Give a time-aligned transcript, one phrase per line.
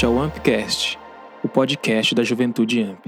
[0.00, 0.98] Este é o Ampcast,
[1.44, 3.04] o podcast da Juventude Amp.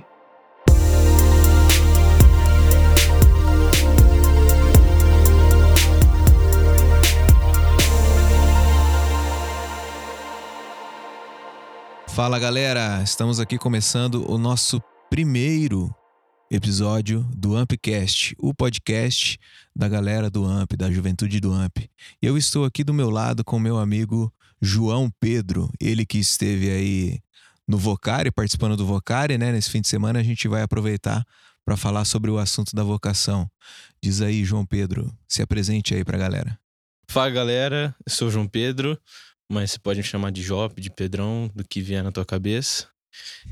[12.08, 15.90] Fala galera, estamos aqui começando o nosso primeiro
[16.50, 19.38] episódio do Ampcast, o podcast
[19.74, 21.78] da galera do Amp, da juventude do Amp.
[22.20, 24.30] Eu estou aqui do meu lado com meu amigo
[24.62, 27.20] João Pedro, ele que esteve aí
[27.66, 29.50] no Vocari, participando do Vocari, né?
[29.50, 31.26] Nesse fim de semana a gente vai aproveitar
[31.64, 33.50] para falar sobre o assunto da vocação.
[34.00, 36.58] Diz aí, João Pedro, se apresente aí para a galera.
[37.08, 38.96] Fala galera, eu sou o João Pedro,
[39.50, 42.88] mas você pode me chamar de Jop, de Pedrão, do que vier na tua cabeça.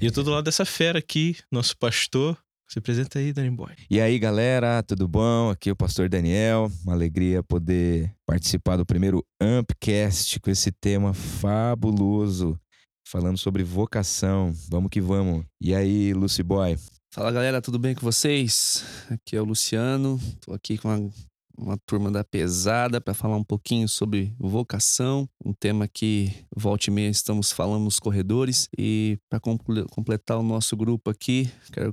[0.00, 2.38] E eu tô do lado dessa fera aqui, nosso pastor,
[2.70, 3.74] se apresenta aí, Danny Boy.
[3.90, 5.50] E aí, galera, tudo bom?
[5.50, 6.70] Aqui é o pastor Daniel.
[6.84, 12.56] Uma alegria poder participar do primeiro Ampcast com esse tema fabuloso,
[13.04, 14.54] falando sobre vocação.
[14.68, 15.44] Vamos que vamos.
[15.60, 16.78] E aí, Lucy Boy?
[17.12, 18.84] Fala galera, tudo bem com vocês?
[19.10, 21.10] Aqui é o Luciano, tô aqui com uma,
[21.58, 26.92] uma turma da pesada para falar um pouquinho sobre vocação, um tema que volta e
[26.92, 28.68] meia estamos falando nos corredores.
[28.78, 31.92] E para completar o nosso grupo aqui, quero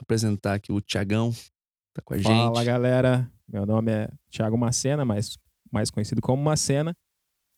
[0.00, 1.34] apresentar aqui o Tiagão,
[1.92, 2.26] tá com a gente.
[2.26, 5.38] Fala galera, meu nome é Thiago Macena, mais,
[5.70, 6.96] mais conhecido como Macena.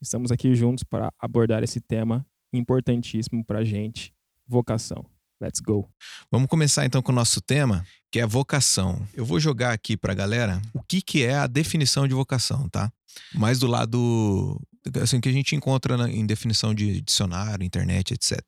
[0.00, 4.14] Estamos aqui juntos para abordar esse tema importantíssimo para gente,
[4.46, 5.04] vocação.
[5.40, 5.88] Let's go.
[6.30, 9.06] Vamos começar então com o nosso tema, que é vocação.
[9.14, 12.68] Eu vou jogar aqui para a galera o que, que é a definição de vocação,
[12.68, 12.92] tá?
[13.34, 14.60] Mais do lado
[15.00, 18.40] assim, que a gente encontra na, em definição de dicionário, internet, etc.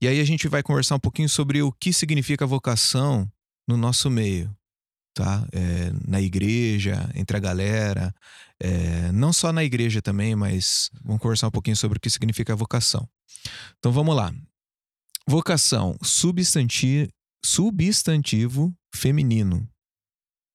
[0.00, 3.30] E aí a gente vai conversar um pouquinho sobre o que significa vocação
[3.66, 4.54] no nosso meio,
[5.12, 5.46] tá?
[5.52, 8.14] É, na igreja, entre a galera,
[8.60, 12.54] é, não só na igreja também, mas vamos conversar um pouquinho sobre o que significa
[12.54, 13.08] vocação.
[13.78, 14.32] Então vamos lá.
[15.26, 17.10] Vocação, substantivo,
[17.44, 19.68] substantivo feminino.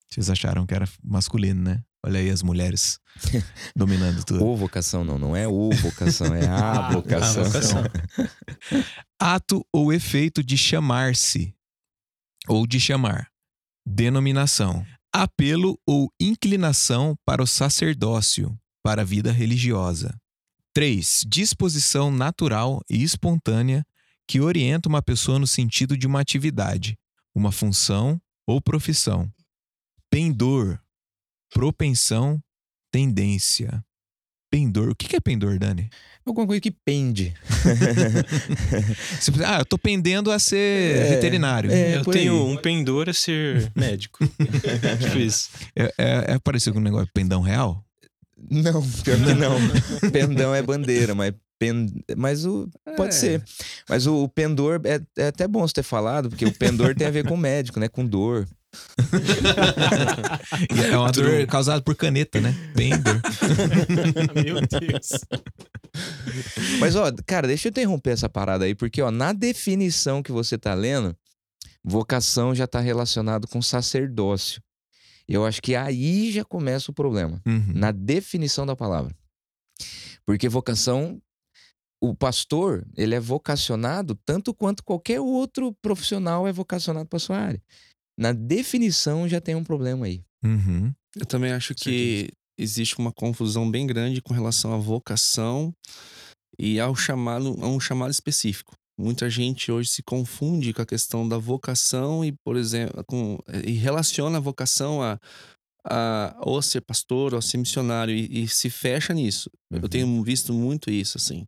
[0.08, 1.84] Vocês acharam que era masculino, né?
[2.06, 3.00] Olha aí as mulheres
[3.74, 4.44] dominando tudo.
[4.44, 7.42] O vocação, não, não é o vocação, é a vocação.
[7.42, 7.82] A vocação.
[9.18, 11.54] Ato ou efeito de chamar-se
[12.46, 13.30] ou de chamar.
[13.86, 14.84] Denominação.
[15.10, 20.14] Apelo ou inclinação para o sacerdócio, para a vida religiosa.
[20.74, 21.24] 3.
[21.26, 23.82] Disposição natural e espontânea
[24.28, 26.98] que orienta uma pessoa no sentido de uma atividade,
[27.34, 29.32] uma função ou profissão.
[30.10, 30.78] Pendor,
[31.54, 32.38] propensão,
[32.92, 33.82] tendência.
[34.50, 34.90] Pendor.
[34.90, 35.88] O que é pendor, Dani?
[36.24, 37.34] Alguma coisa que pende.
[39.46, 41.70] Ah, eu tô pendendo a ser É, veterinário.
[41.72, 41.96] é.
[41.96, 42.52] eu tenho aí.
[42.52, 44.18] um pendor a ser médico.
[45.00, 45.50] tipo isso.
[45.74, 47.84] É, é, é parecido com um negócio de pendão real?
[48.50, 49.56] Não, pior que não.
[50.12, 51.86] Pendão é bandeira, mas pen...
[52.16, 53.18] mas o pode É.
[53.18, 53.44] ser.
[53.88, 57.06] Mas o, o pendor é, é até bom você ter falado, porque o pendor tem
[57.06, 57.88] a ver com médico, né?
[57.88, 58.46] Com dor.
[60.74, 62.54] E é uma dor causada por caneta, né?
[62.74, 63.20] Pendor.
[64.34, 65.10] Meu Deus.
[66.80, 70.58] Mas ó, cara, deixa eu interromper essa parada aí, porque ó, na definição que você
[70.58, 71.16] tá lendo,
[71.84, 74.62] vocação já tá relacionado com sacerdócio.
[75.28, 77.40] Eu acho que aí já começa o problema.
[77.46, 77.72] Uhum.
[77.74, 79.14] na definição da palavra.
[80.26, 81.20] Porque vocação,
[82.00, 87.62] o pastor, ele é vocacionado tanto quanto qualquer outro profissional é vocacionado para sua área.
[88.18, 90.22] Na definição já tem um problema aí.
[90.44, 90.92] Uhum.
[91.16, 95.74] Eu também acho que existe uma confusão bem grande com relação à vocação
[96.58, 98.76] e ao chamado, a um chamado específico.
[98.98, 103.72] Muita gente hoje se confunde com a questão da vocação e, por exemplo, com, e
[103.72, 105.18] relaciona a vocação a,
[105.84, 109.50] a ou ser pastor ou ser missionário e, e se fecha nisso.
[109.72, 109.80] Uhum.
[109.82, 111.44] Eu tenho visto muito isso, assim,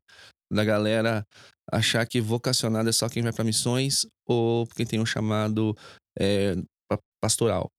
[0.53, 1.25] da galera
[1.71, 5.77] achar que vocacionado é só quem vai para missões ou quem tem um chamado
[6.19, 6.55] é,
[6.89, 7.71] pa- pastoral.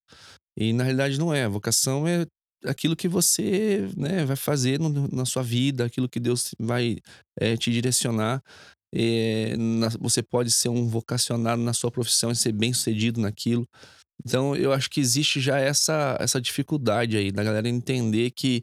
[0.58, 1.44] E na realidade não é.
[1.46, 2.26] A vocação é
[2.66, 6.98] aquilo que você né, vai fazer no- na sua vida, aquilo que Deus vai
[7.40, 8.42] é, te direcionar.
[8.94, 13.68] É, na- você pode ser um vocacionado na sua profissão e ser bem sucedido naquilo.
[14.28, 18.62] Então eu acho que existe já essa, essa dificuldade aí da galera entender que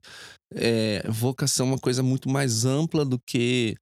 [0.54, 3.74] é, vocação é uma coisa muito mais ampla do que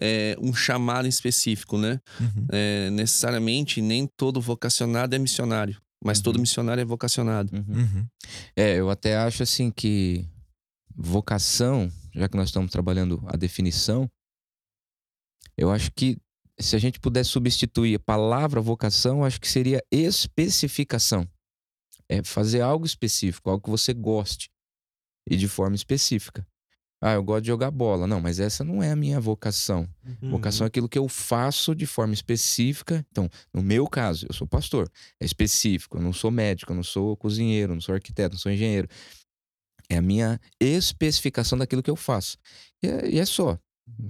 [0.00, 2.00] é, um chamado em específico, né?
[2.20, 2.46] Uhum.
[2.50, 6.42] É, necessariamente nem todo vocacionado é missionário, mas todo Uhum.
[6.42, 7.54] missionário é vocacionado.
[7.54, 8.06] Uhum.
[8.56, 10.26] É, eu até acho assim que
[10.94, 14.10] vocação, já que nós estamos trabalhando a definição,
[15.56, 16.18] eu acho que
[16.60, 21.28] se a gente puder substituir a palavra vocação, acho que seria especificação.
[22.08, 24.50] É fazer algo específico, algo que você goste
[25.28, 26.46] e de forma específica.
[27.00, 28.06] Ah, eu gosto de jogar bola.
[28.06, 29.88] Não, mas essa não é a minha vocação.
[30.04, 30.30] Uhum.
[30.30, 33.06] Vocação é aquilo que eu faço de forma específica.
[33.10, 34.90] Então, no meu caso, eu sou pastor.
[35.20, 35.98] É específico.
[35.98, 38.88] Eu não sou médico, eu não sou cozinheiro, eu não sou arquiteto, não sou engenheiro.
[39.88, 42.36] É a minha especificação daquilo que eu faço.
[42.82, 43.56] E é, e é só.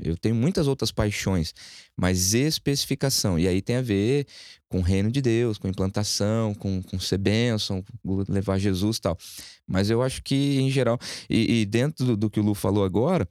[0.03, 1.55] Eu tenho muitas outras paixões,
[1.97, 3.39] mas especificação.
[3.39, 4.27] E aí tem a ver
[4.69, 7.83] com o reino de Deus, com implantação, com, com ser bênção,
[8.29, 9.19] levar Jesus e tal.
[9.67, 10.99] Mas eu acho que, em geral,
[11.29, 13.27] e, e dentro do, do que o Lu falou agora,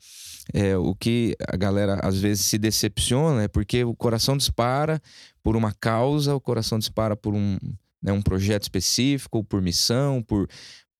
[0.53, 5.01] é, o que a galera às vezes se decepciona é porque o coração dispara
[5.43, 7.57] por uma causa, o coração dispara por um,
[8.01, 10.47] né, um projeto específico, por missão, por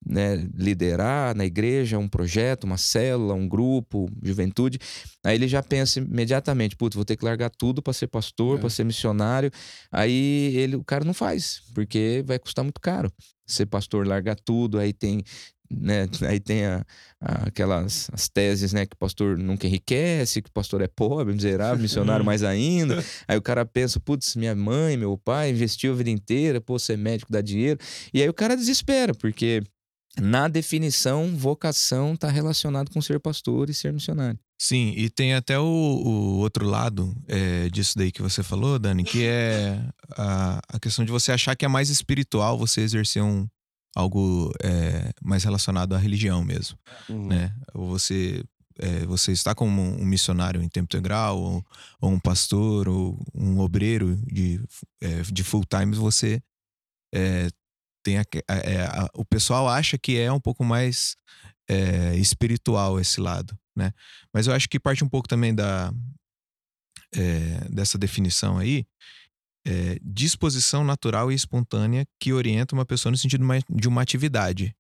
[0.06, 4.80] né, liderar na igreja um projeto, uma célula, um grupo, juventude.
[5.24, 8.62] Aí ele já pensa imediatamente, putz, vou ter que largar tudo para ser pastor, É.
[8.62, 9.52] para ser missionário.
[9.92, 13.12] Aí ele, o cara não faz, porque vai custar muito caro.
[13.46, 15.24] Ser pastor, largar tudo, aí tem
[15.70, 16.08] né?
[16.34, 16.86] Aí tem a,
[17.20, 18.86] a- aquelas as teses, né?
[18.86, 23.04] Que o pastor nunca enriquece, que o pastor é pobre, miserável, missionário mais ainda.
[23.28, 26.98] Aí o cara pensa, putz, minha mãe, meu pai investiu a vida inteira, pô, ser
[26.98, 27.78] médico dá dinheiro.
[28.14, 29.62] E aí o cara desespera, porque
[30.22, 34.40] na definição, vocação está relacionado com ser pastor e ser missionário.
[34.60, 39.04] Sim, e tem até o, o outro lado é, disso daí que você falou, Dani,
[39.04, 39.80] que é
[40.18, 43.48] a, a questão de você achar que é mais espiritual você exercer um,
[43.96, 46.78] algo é, mais relacionado à religião mesmo,
[47.08, 47.28] Uhum.
[47.28, 47.54] né?
[47.74, 48.44] Ou você,
[48.80, 51.66] é, você está como um missionário em tempo integral, ou,
[52.02, 54.60] ou um pastor, ou um obreiro de,
[55.02, 56.42] é, de full time, você
[57.14, 57.48] é,
[58.08, 61.18] tem a, é, a- o pessoal acha que é um pouco mais
[61.70, 63.92] é, espiritual esse lado, né?
[64.34, 65.92] Mas eu acho que parte um pouco também da
[67.14, 68.86] é, dessa definição aí,
[69.66, 74.74] é, disposição natural e espontânea que orienta uma pessoa no sentido de uma atividade.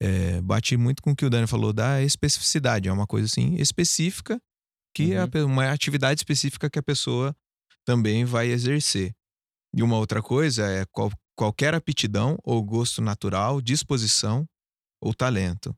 [0.00, 3.54] É, bate muito com o que o Dani falou da especificidade, é uma coisa assim
[3.54, 4.40] específica
[4.94, 5.30] que é Uhum.
[5.30, 7.34] pe- uma atividade específica que a pessoa
[7.84, 9.12] também vai exercer.
[9.74, 14.48] E uma outra coisa é qual- qualquer aptidão ou gosto natural, disposição
[15.00, 15.76] ou talento.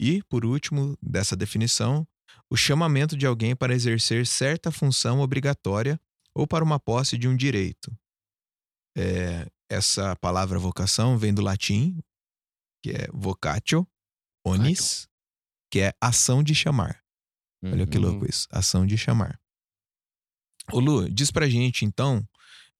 [0.00, 2.06] E, por último, dessa definição,
[2.50, 6.00] o chamamento de alguém para exercer certa função obrigatória
[6.34, 7.96] ou para uma posse de um direito.
[8.96, 11.98] É, essa palavra vocação vem do latim,
[12.82, 13.86] que é vocatio,
[14.44, 15.08] onis,
[15.70, 17.02] que é ação de chamar.
[17.64, 18.04] Olha que Uhum.
[18.04, 19.40] louco isso, ação de chamar.
[20.72, 22.26] Ô Lu, diz pra gente então,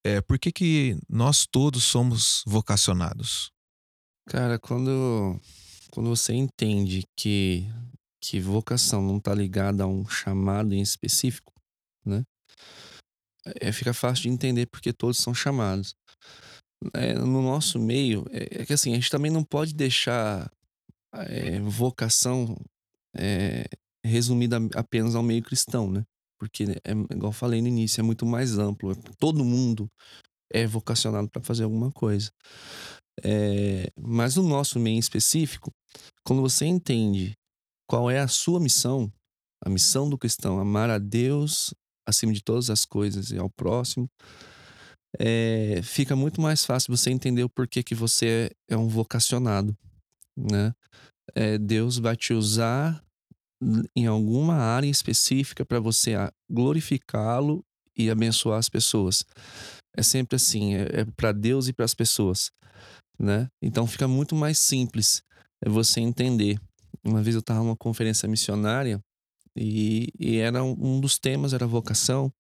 [0.05, 3.51] é, por que que nós todos somos vocacionados?
[4.29, 5.41] Cara, quando,
[5.91, 7.67] quando você entende que,
[8.23, 11.53] que vocação não tá ligada a um chamado em específico,
[12.05, 12.23] né?
[13.61, 15.95] É, fica fácil de entender porque todos são chamados.
[16.95, 20.51] É, no nosso meio, é, é que assim, a gente também não pode deixar
[21.15, 22.57] é, vocação
[23.17, 23.65] é,
[24.05, 26.05] resumida apenas ao meio cristão, né?
[26.39, 28.95] Porque, é, igual eu falei no início, é muito mais amplo.
[29.19, 29.89] Todo mundo
[30.53, 32.31] é vocacionado para fazer alguma coisa.
[33.25, 35.73] É, mas no nosso meio específico,
[36.25, 37.33] quando você entende
[37.89, 39.13] qual é a sua missão,
[39.65, 41.75] a missão do cristão, amar a Deus
[42.07, 44.09] acima de todas as coisas e ao próximo,
[45.19, 49.77] é, fica muito mais fácil você entender o porquê que você é um vocacionado,
[50.37, 50.73] né?
[51.35, 53.03] É, Deus vai te usar
[53.95, 56.13] em alguma área específica para você
[56.51, 57.65] glorificá-lo
[57.97, 59.25] e abençoar as pessoas.
[59.97, 62.51] É sempre assim, é, para Deus e para as pessoas,
[63.19, 63.49] né?
[63.61, 65.23] Então fica muito mais simples
[65.61, 66.61] é você entender.
[67.05, 69.01] Uma vez eu estava numa conferência missionária
[69.57, 72.33] e, e era um, um dos temas era vocação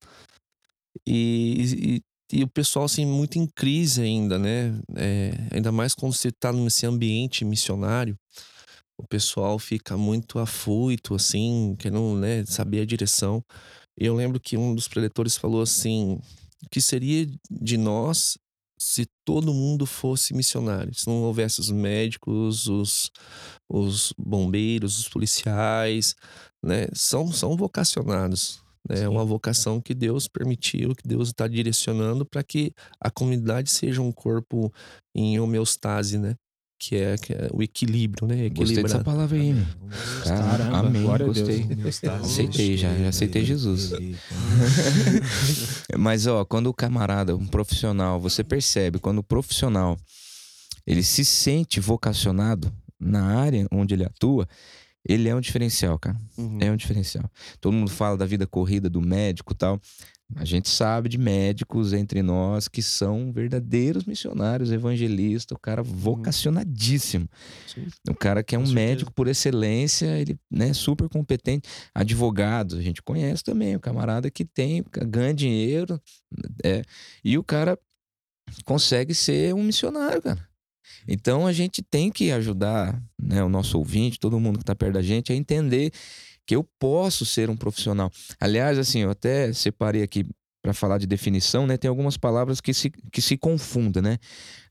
[1.06, 4.78] e, e, e o pessoal assim muito em crise ainda, né?
[4.96, 8.16] É, ainda mais quando você está nesse ambiente missionário
[8.98, 13.42] o pessoal fica muito afoito, assim, querendo né, saber a direção.
[13.98, 16.20] E eu lembro que um dos preletores falou assim:
[16.64, 18.36] o que seria de nós
[18.78, 20.94] se todo mundo fosse missionário?
[20.94, 23.10] Se não houvesse os médicos, os,
[23.68, 26.14] os bombeiros, os policiais,
[26.62, 26.86] né?
[26.94, 28.62] São, são vocacionados.
[28.88, 29.02] né?
[29.02, 34.02] É uma vocação que Deus permitiu, que Deus está direcionando para que a comunidade seja
[34.02, 34.72] um corpo
[35.14, 36.36] em homeostase, né?
[36.78, 38.48] Que é, que é o equilíbrio, né?
[38.50, 39.04] Gostei dessa Equilibrado.
[39.04, 39.66] palavra aí, meu.
[40.22, 41.64] Cara, Caramba, amém, gostei.
[41.64, 42.00] Deus.
[42.04, 43.92] Aceitei já, já aceitei Jesus.
[45.98, 49.98] Mas, ó, quando o camarada, um profissional, você percebe, quando o profissional
[50.86, 54.48] ele se sente vocacionado na área onde ele atua,
[55.06, 56.16] ele é um diferencial, cara.
[56.36, 56.58] Uhum.
[56.60, 57.30] É um diferencial.
[57.60, 59.80] Todo mundo fala da vida corrida do médico e tal.
[60.36, 67.26] A gente sabe de médicos entre nós que são verdadeiros missionários, evangelistas, o cara vocacionadíssimo.
[67.66, 67.86] Sim.
[68.08, 68.86] O cara que é Com um certeza.
[68.86, 71.68] médico por excelência, ele né, super competente.
[71.94, 76.00] Advogados, a gente conhece também, o camarada que tem, ganha dinheiro,
[76.62, 76.82] é,
[77.24, 77.78] e o cara
[78.64, 80.46] consegue ser um missionário, cara.
[81.06, 84.94] Então a gente tem que ajudar né, o nosso ouvinte, todo mundo que está perto
[84.94, 85.90] da gente, a entender
[86.48, 88.10] que eu posso ser um profissional.
[88.40, 90.24] Aliás, assim, eu até separei aqui
[90.62, 91.76] para falar de definição, né?
[91.76, 94.18] Tem algumas palavras que se, que se confundem, né?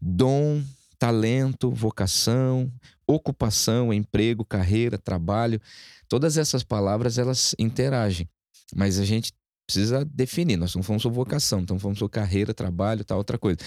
[0.01, 0.63] Dom,
[0.97, 2.73] talento, vocação,
[3.05, 5.61] ocupação, emprego, carreira, trabalho.
[6.09, 8.27] Todas essas palavras elas interagem,
[8.75, 9.31] mas a gente
[9.67, 10.57] precisa definir.
[10.57, 13.59] Nós não falamos sobre vocação, estamos falando sobre carreira, trabalho, tal, outra coisa.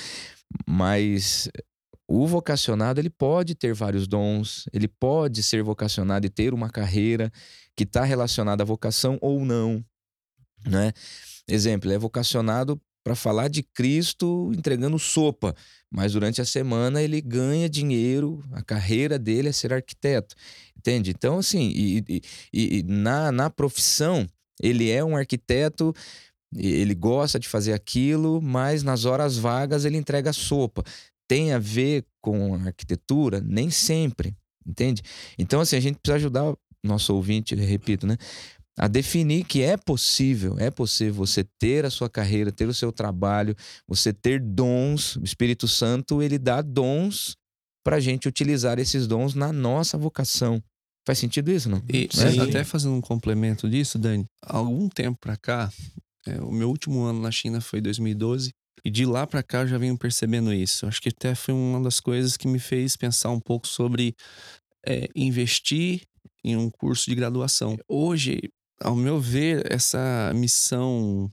[0.67, 1.49] Mas
[2.13, 7.31] o vocacionado ele pode ter vários dons, ele pode ser vocacionado e ter uma carreira
[7.77, 9.85] que está relacionada à vocação ou não,
[10.67, 10.93] né?
[11.49, 15.55] Exemplo, é vocacionado para falar de Cristo entregando sopa,
[15.91, 20.35] mas durante a semana ele ganha dinheiro, a carreira dele é ser arquiteto,
[20.77, 21.11] entende?
[21.11, 24.27] Então, assim, e, e- e- na, na profissão,
[24.63, 25.95] ele é um arquiteto,
[26.55, 30.83] ele gosta de fazer aquilo, mas nas horas vagas ele entrega sopa.
[31.31, 33.41] Tem a ver com a arquitetura?
[33.41, 35.01] Nem sempre, entende?
[35.39, 38.17] Então, assim, a gente precisa ajudar o nosso ouvinte, repito, né?
[38.77, 42.91] A definir que é possível, é possível você ter a sua carreira, ter o seu
[42.91, 43.55] trabalho,
[43.87, 45.15] você ter dons.
[45.15, 47.37] O Espírito Santo, ele dá dons
[47.85, 50.61] para a gente utilizar esses dons na nossa vocação.
[51.07, 51.81] Faz sentido isso, não?
[51.89, 52.09] E
[52.39, 52.43] Né?
[52.43, 55.73] até fazendo um complemento disso, Dani, há algum tempo pra cá,
[56.27, 58.51] é, o meu último ano na China foi 2012,
[58.85, 60.87] e de lá pra cá eu já venho percebendo isso.
[60.87, 64.15] Acho que até foi uma das coisas que me fez pensar um pouco sobre
[64.87, 66.03] é, investir
[66.45, 67.77] em um curso de graduação.
[67.89, 68.41] Hoje,
[68.81, 71.31] ao meu ver, essa missão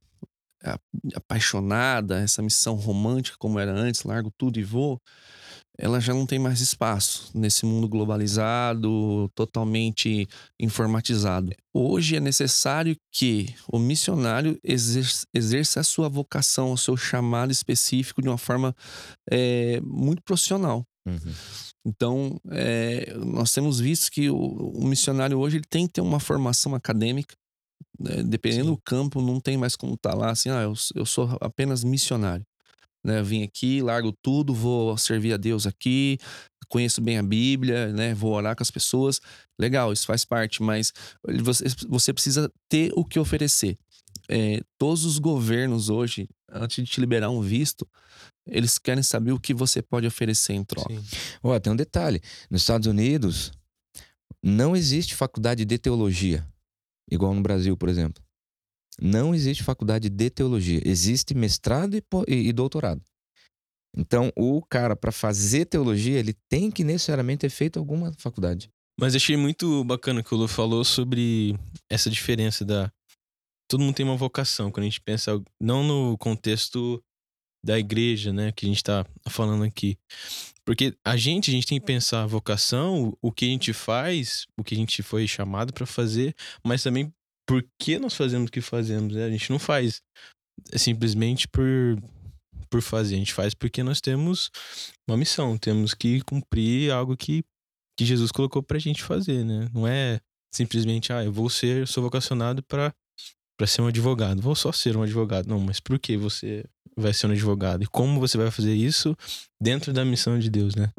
[1.16, 5.01] apaixonada, essa missão romântica como era antes, largo tudo e vou,
[5.77, 10.27] ela já não tem mais espaço nesse mundo globalizado, totalmente
[10.60, 11.53] informatizado.
[11.74, 18.22] Hoje é necessário que o missionário exer- exerça a sua vocação, o seu chamado específico
[18.22, 18.75] de uma forma
[19.29, 20.84] é, muito profissional.
[21.07, 21.34] Uhum.
[21.86, 26.19] Então, é, nós temos visto que o, o missionário hoje ele tem que ter uma
[26.19, 27.36] formação acadêmica.
[28.00, 28.24] né?
[28.24, 28.72] Dependendo Sim.
[28.72, 32.43] do campo, não tem mais como estar lá assim, ah, eu, eu sou apenas missionário.
[33.07, 33.19] Né?
[33.19, 36.19] Eu vim aqui, largo tudo, vou servir a Deus aqui,
[36.67, 38.13] conheço bem a Bíblia, né?
[38.13, 39.21] vou orar com as pessoas.
[39.57, 40.91] Legal, isso faz parte, mas
[41.89, 43.77] você, precisa ter o que oferecer.
[44.27, 47.87] É, todos os governos hoje, antes de te liberar um visto,
[48.45, 50.93] eles querem saber o que você pode oferecer em troca.
[51.41, 52.21] Ó, tem um detalhe.
[52.49, 53.53] Nos Estados Unidos,
[54.43, 56.45] não existe faculdade de teologia,
[57.09, 58.21] igual no Brasil, por exemplo.
[59.00, 60.82] Não existe faculdade de teologia.
[60.84, 63.01] Existe mestrado e, e- doutorado.
[63.96, 68.70] Então, o cara, para fazer teologia, ele tem que necessariamente ter feito alguma faculdade.
[69.00, 71.56] Mas achei muito bacana que o Lu falou sobre
[71.89, 72.92] essa diferença da.
[73.70, 74.72] Todo mundo tem uma vocação.
[74.72, 77.04] Quando a gente pensa, não no contexto
[77.63, 79.98] da igreja, né, que a gente tá falando aqui.
[80.66, 84.46] Porque a gente, a gente tem que pensar a vocação, o que a gente faz,
[84.58, 87.12] o que a gente foi chamado para fazer, mas também
[87.48, 89.25] por que nós fazemos o que fazemos, né?
[89.25, 90.01] A gente não faz
[90.75, 91.63] simplesmente por
[92.70, 94.51] por fazer, a gente faz porque nós temos
[95.10, 97.44] uma missão, temos que cumprir algo que
[97.98, 99.70] que Jesus colocou pra gente fazer, né?
[99.74, 100.20] Não é
[100.54, 102.94] simplesmente, ah, eu vou ser, eu sou vocacionado pra
[103.58, 104.39] para ser um advogado.
[104.39, 105.48] Vou só ser um advogado.
[105.48, 106.63] Não, mas por que você
[106.96, 107.84] vai ser um advogado?
[107.84, 109.18] E como você vai fazer isso
[109.60, 110.92] dentro da missão de Deus, né?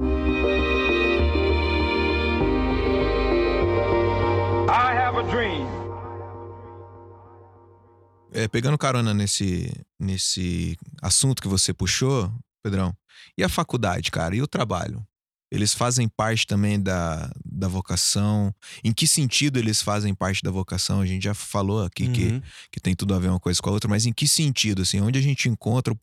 [8.32, 12.32] É, pegando carona nesse, nesse assunto que você puxou,
[12.62, 12.94] Pedrão,
[13.37, 15.04] e a faculdade, cara, e o trabalho?
[15.50, 18.54] Eles fazem parte também da, da vocação?
[18.85, 21.00] Em que sentido eles fazem parte da vocação?
[21.00, 22.42] A gente já falou aqui que, Uhum.
[22.70, 25.00] que tem tudo a ver uma coisa com a outra, mas em que sentido, assim?
[25.00, 25.99] Onde a gente encontra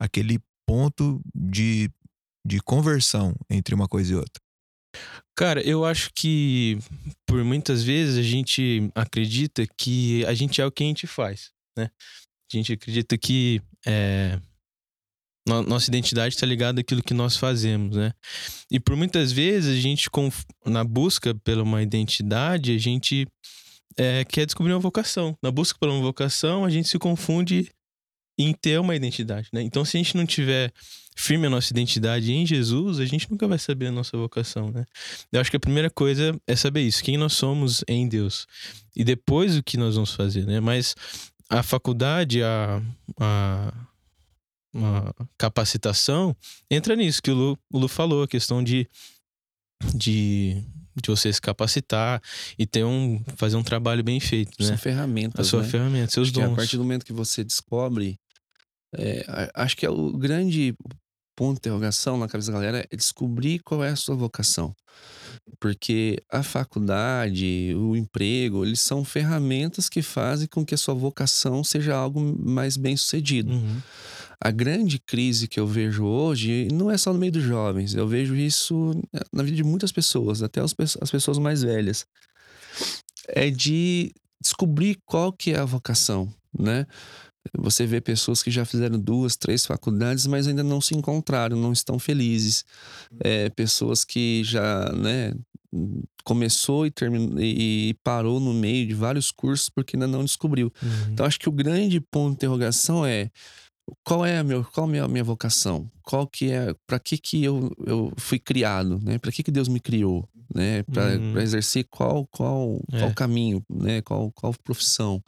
[0.00, 1.88] aquele ponto de,
[2.44, 4.41] de conversão entre uma coisa e outra?
[5.36, 6.78] Cara, eu acho que
[7.26, 11.50] por muitas vezes a gente acredita que a gente é o que a gente faz,
[11.76, 11.90] né?
[12.52, 14.38] A gente acredita que é,
[15.48, 18.12] no- nossa identidade está ligada àquilo que nós fazemos, né?
[18.70, 20.08] E por muitas vezes a gente,
[20.66, 23.26] na busca pela uma identidade, a gente
[23.96, 25.36] é, quer descobrir uma vocação.
[25.42, 27.70] Na busca por uma vocação, a gente se confunde
[28.38, 29.62] em ter uma identidade, né?
[29.62, 30.72] Então, se a gente não tiver
[31.16, 34.84] firme a nossa identidade em Jesus, a gente nunca vai saber a nossa vocação, né?
[35.30, 38.46] Eu acho que a primeira coisa é saber isso, quem nós somos em Deus.
[38.96, 40.60] E depois o que nós vamos fazer, né?
[40.60, 40.94] Mas
[41.48, 42.82] a faculdade, a,
[43.20, 43.74] a,
[44.74, 46.34] a capacitação,
[46.70, 48.88] entra nisso que o Lu, o Lu falou, a questão de,
[49.94, 50.62] de,
[50.96, 52.22] de você se capacitar
[52.58, 54.78] e ter um, fazer um trabalho bem feito, São né?
[54.78, 55.68] ferramentas, A sua né?
[55.68, 56.52] ferramenta, seus Acho dons.
[56.52, 58.18] a partir do momento que você descobre,
[58.94, 60.74] é, acho que é o grande
[61.36, 64.74] ponto de interrogação na cabeça da galera é descobrir qual é a sua vocação.
[65.58, 71.64] Porque a faculdade, o emprego, eles são ferramentas que fazem com que a sua vocação
[71.64, 73.52] seja algo mais bem sucedido.
[73.52, 73.80] Uhum.
[74.40, 78.08] A grande crise que eu vejo hoje não é só no meio dos jovens, eu
[78.08, 79.00] vejo isso
[79.32, 82.04] na vida de muitas pessoas, até as, pe- as pessoas mais velhas.
[83.28, 84.12] É de
[84.42, 86.86] descobrir qual que é a vocação, né?
[87.58, 91.72] Você vê pessoas que já fizeram duas, três faculdades, mas ainda não se encontraram, não
[91.72, 92.64] estão felizes.
[93.20, 95.34] É, pessoas que já, né,
[96.24, 100.72] começou e, terminou, e parou no meio de vários cursos porque ainda não descobriu.
[100.82, 101.12] Uhum.
[101.12, 103.30] Então acho que o grande ponto de interrogação é
[104.04, 105.90] qual é a meu, qual é a minha vocação?
[106.02, 109.18] Qual que é, para que que eu, eu fui criado, né?
[109.18, 110.82] Para que que Deus me criou, né?
[110.84, 111.38] Para Uhum.
[111.40, 113.14] exercer qual qual qual É.
[113.14, 114.00] caminho, né?
[114.02, 115.22] Qual qual profissão?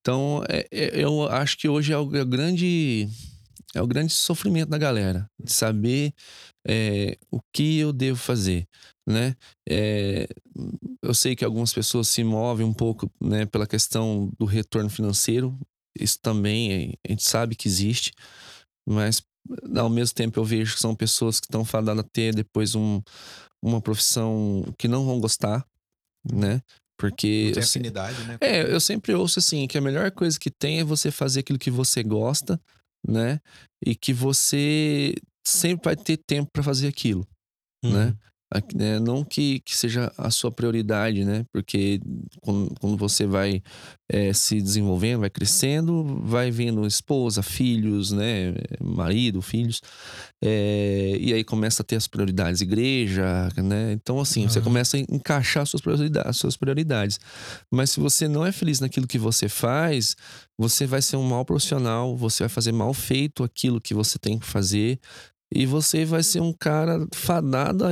[0.00, 3.08] Então, é- é- eu acho que hoje é o, é o grande
[3.74, 6.12] é o grande sofrimento da galera de saber
[6.66, 8.66] é, o que eu devo fazer,
[9.06, 9.34] né?
[9.68, 10.26] É,
[11.02, 15.58] eu sei que algumas pessoas se movem um pouco, né, pela questão do retorno financeiro.
[15.98, 18.12] Isso também é- a gente sabe que existe,
[18.88, 19.22] mas
[19.76, 23.00] ao mesmo tempo eu vejo que são pessoas que estão fadadas a ter depois um,
[23.62, 25.64] uma profissão que não vão gostar,
[26.30, 26.60] né?
[26.98, 28.38] Porque Não afinidade, né?
[28.40, 31.58] é, eu sempre ouço assim, que a melhor coisa que tem é você fazer aquilo
[31.58, 32.60] que você gosta,
[33.06, 33.40] né?
[33.84, 35.14] E que você
[35.46, 37.26] sempre vai ter tempo para fazer aquilo,
[37.84, 38.06] né?
[38.06, 38.08] Uhum.
[38.10, 38.33] A-
[38.74, 41.44] né, Não que, que seja a sua prioridade, né?
[41.52, 42.00] Porque
[42.40, 43.62] quando, quando você vai
[44.08, 48.54] eh, se desenvolvendo, vai crescendo, vai vendo esposa, filhos, né?
[48.80, 49.80] Marido, filhos.
[50.42, 53.92] eh, e aí começa a ter as prioridades, igreja, né?
[53.92, 57.18] Então, assim, você começa a encaixar suas prioridades, suas prioridades.
[57.70, 60.16] Mas se você não é feliz naquilo que você faz,
[60.58, 64.38] você vai ser um mau profissional, você vai fazer mal feito aquilo que você tem
[64.38, 64.98] que fazer.
[65.52, 67.90] E você vai ser um cara fadado a,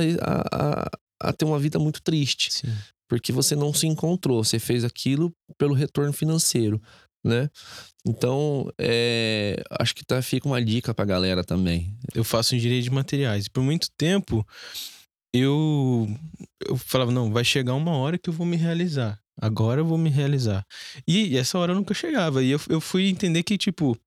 [0.51, 0.89] a,
[1.21, 2.51] a ter uma vida muito triste.
[2.51, 2.73] Sim.
[3.07, 6.81] Porque você não se encontrou, você fez aquilo pelo retorno financeiro,
[7.23, 7.49] né?
[8.05, 11.95] Então, é, acho que tá, fica uma dica pra galera também.
[12.13, 13.47] eu faço engenharia de materiais.
[13.47, 14.45] Por muito tempo,
[15.33, 16.07] eu,
[16.67, 19.19] eu falava, não, vai chegar uma hora que eu vou me realizar.
[19.39, 20.65] Agora eu vou me realizar.
[21.07, 22.43] E essa hora nunca chegava.
[22.43, 23.97] E eu, eu fui entender que, tipo,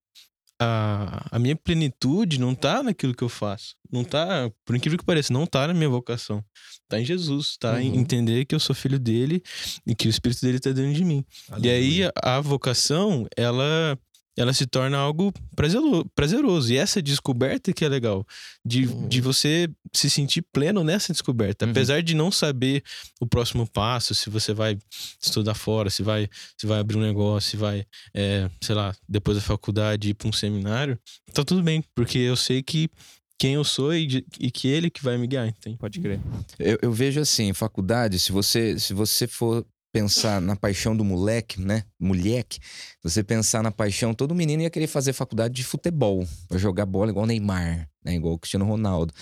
[0.60, 3.74] a, a minha plenitude não tá naquilo que eu faço.
[3.92, 6.42] Não tá, por incrível que pareça, não tá na minha vocação.
[6.88, 8.00] Tá em Jesus, tá em Uhum.
[8.00, 9.42] entender que eu sou filho dele
[9.86, 11.24] e que o Espírito dele tá dentro de mim.
[11.62, 13.98] E aí a, a vocação, ela
[14.36, 15.32] ela se torna algo
[16.14, 16.72] prazeroso.
[16.72, 18.26] E essa descoberta que é legal.
[18.64, 19.08] De, Uhum.
[19.08, 21.64] de você se sentir pleno nessa descoberta.
[21.64, 21.70] Uhum.
[21.70, 22.82] Apesar de não saber
[23.20, 24.78] o próximo passo, se você vai
[25.20, 29.36] estudar fora, se vai, se vai abrir um negócio, se vai, é, sei lá, depois
[29.36, 30.98] da faculdade ir para um seminário,
[31.32, 31.82] tá tudo bem.
[31.94, 32.90] Porque eu sei que
[33.38, 35.76] quem eu sou e, de- e que ele que vai me guiar, entende?
[35.76, 36.18] Pode crer.
[36.58, 39.64] Eu, eu vejo assim, faculdade, se você, se você for
[39.96, 41.84] pensar na paixão do moleque, né?
[41.98, 42.58] Moleque,
[43.02, 47.10] você pensar na paixão, todo menino ia querer fazer faculdade de futebol, pra jogar bola
[47.10, 48.14] igual Neymar, né?
[48.14, 49.14] Igual o Cristiano Ronaldo.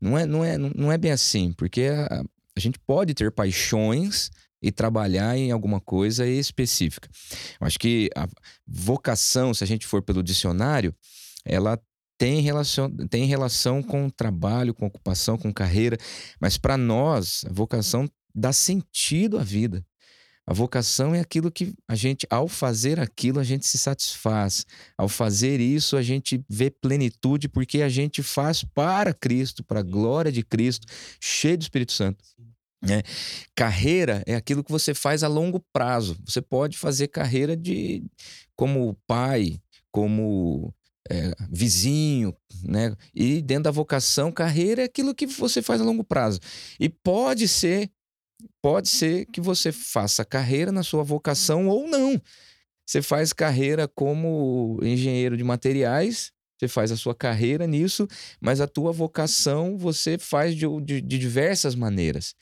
[0.00, 2.22] Não é, não é, não é bem assim, porque a,
[2.56, 4.30] a gente pode ter paixões
[4.62, 7.10] e trabalhar em alguma coisa específica.
[7.60, 8.28] Eu acho que a
[8.64, 10.94] vocação, se a gente for pelo dicionário,
[11.44, 11.76] ela
[12.16, 15.98] tem relação, tem relação com trabalho, com ocupação, com carreira,
[16.40, 19.84] mas para nós, a vocação dá sentido à vida.
[20.50, 24.66] A vocação é aquilo que a gente, ao fazer aquilo, a gente se satisfaz.
[24.98, 29.84] Ao fazer isso, a gente vê plenitude porque a gente faz para Cristo, para a
[29.84, 30.88] glória de Cristo,
[31.20, 32.24] cheio do Espírito Santo.
[32.82, 33.04] né?
[33.54, 36.18] Carreira é aquilo que você faz a longo prazo.
[36.26, 38.02] Você pode fazer carreira de
[38.56, 39.60] como pai,
[39.92, 40.74] como
[41.08, 42.34] é, vizinho,
[42.64, 42.92] né?
[43.14, 46.40] E dentro da vocação, carreira é aquilo que você faz a longo prazo.
[46.80, 47.88] E pode ser,
[48.62, 52.20] pode ser que você faça carreira na sua vocação ou não.
[52.86, 58.06] Você faz carreira como engenheiro de materiais, você faz a sua carreira nisso,
[58.40, 62.34] mas a tua vocação você faz de, de- de diversas maneiras.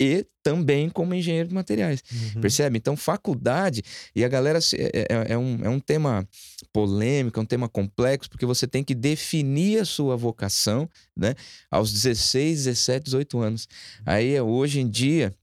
[0.00, 2.02] E também como engenheiro de materiais.
[2.40, 2.78] Percebe?
[2.78, 3.82] Então, faculdade,
[4.14, 6.26] e a galera é, é- é um, é um tema
[6.72, 11.34] polêmico, é um tema complexo, porque você tem que definir a sua vocação, né?
[11.70, 13.68] Aos 16, 17, 18 anos.
[14.06, 15.34] Aí, hoje em dia,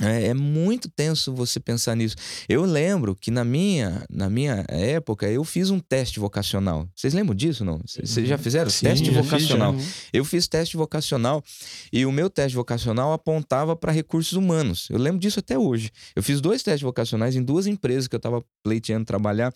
[0.00, 2.16] É, é muito tenso você pensar nisso.
[2.48, 6.88] Eu lembro que na minha, na minha época eu fiz um teste vocacional.
[6.94, 7.80] Vocês lembram disso, não?
[7.84, 9.78] Vocês já fizeram Sim, teste já fiz, vocacional?
[9.78, 9.84] já.
[10.12, 11.44] Eu fiz teste vocacional
[11.92, 14.88] e o meu teste vocacional apontava para recursos humanos.
[14.90, 15.90] Eu lembro disso até hoje.
[16.16, 19.52] Eu fiz dois testes vocacionais em duas empresas que eu estava pleiteando trabalhar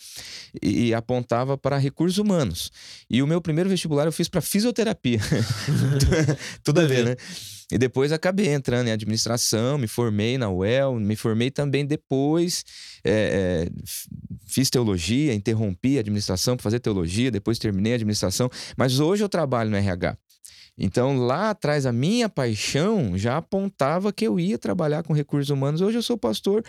[0.62, 2.70] e, e apontava para recursos humanos.
[3.08, 5.20] E o meu primeiro vestibular eu fiz para fisioterapia.
[6.62, 7.16] Tudo a ver, né?
[7.72, 12.64] E depois acabei entrando em administração, me formei na UEL, me formei também depois,
[13.02, 13.70] é, é,
[14.46, 19.28] fiz teologia, interrompi a administração para fazer teologia, depois terminei a administração, mas hoje eu
[19.28, 20.16] trabalho no RH.
[20.76, 25.80] Então, lá atrás, a minha paixão já apontava que eu ia trabalhar com recursos humanos.
[25.80, 26.64] Hoje eu sou pastor,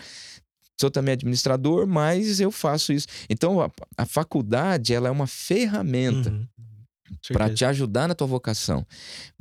[0.80, 3.08] sou também administrador, mas eu faço isso.
[3.28, 6.46] Então, a, a faculdade ela é uma ferramenta Uhum.
[7.32, 8.86] para te ajudar na tua vocação.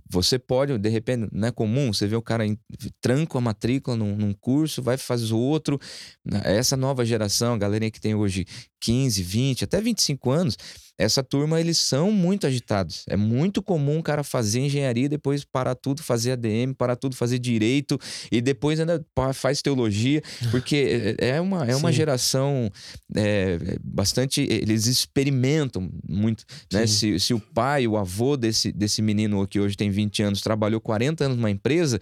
[0.09, 2.57] Você pode, de repente, não é comum, você vê o cara em,
[3.01, 5.79] tranca a matrícula num, num curso, vai fazer outro.
[6.23, 6.41] né?
[6.45, 8.45] Essa nova geração, a galerinha que tem hoje
[8.79, 10.57] 15, 20, até 25 anos,
[10.97, 13.03] essa turma, eles são muito agitados.
[13.07, 17.37] É muito comum o cara fazer engenharia, depois parar tudo, fazer ADM, parar tudo, fazer
[17.37, 17.99] direito,
[18.31, 21.97] e depois ainda faz teologia, porque é é uma, é uma Sim.
[21.97, 22.71] geração
[23.13, 24.41] é, bastante.
[24.41, 26.87] Eles experimentam muito né?
[26.87, 30.79] Se, se o pai, o avô desse, desse menino que hoje tem 20 anos, trabalhou
[30.79, 31.99] 40 anos numa empresa,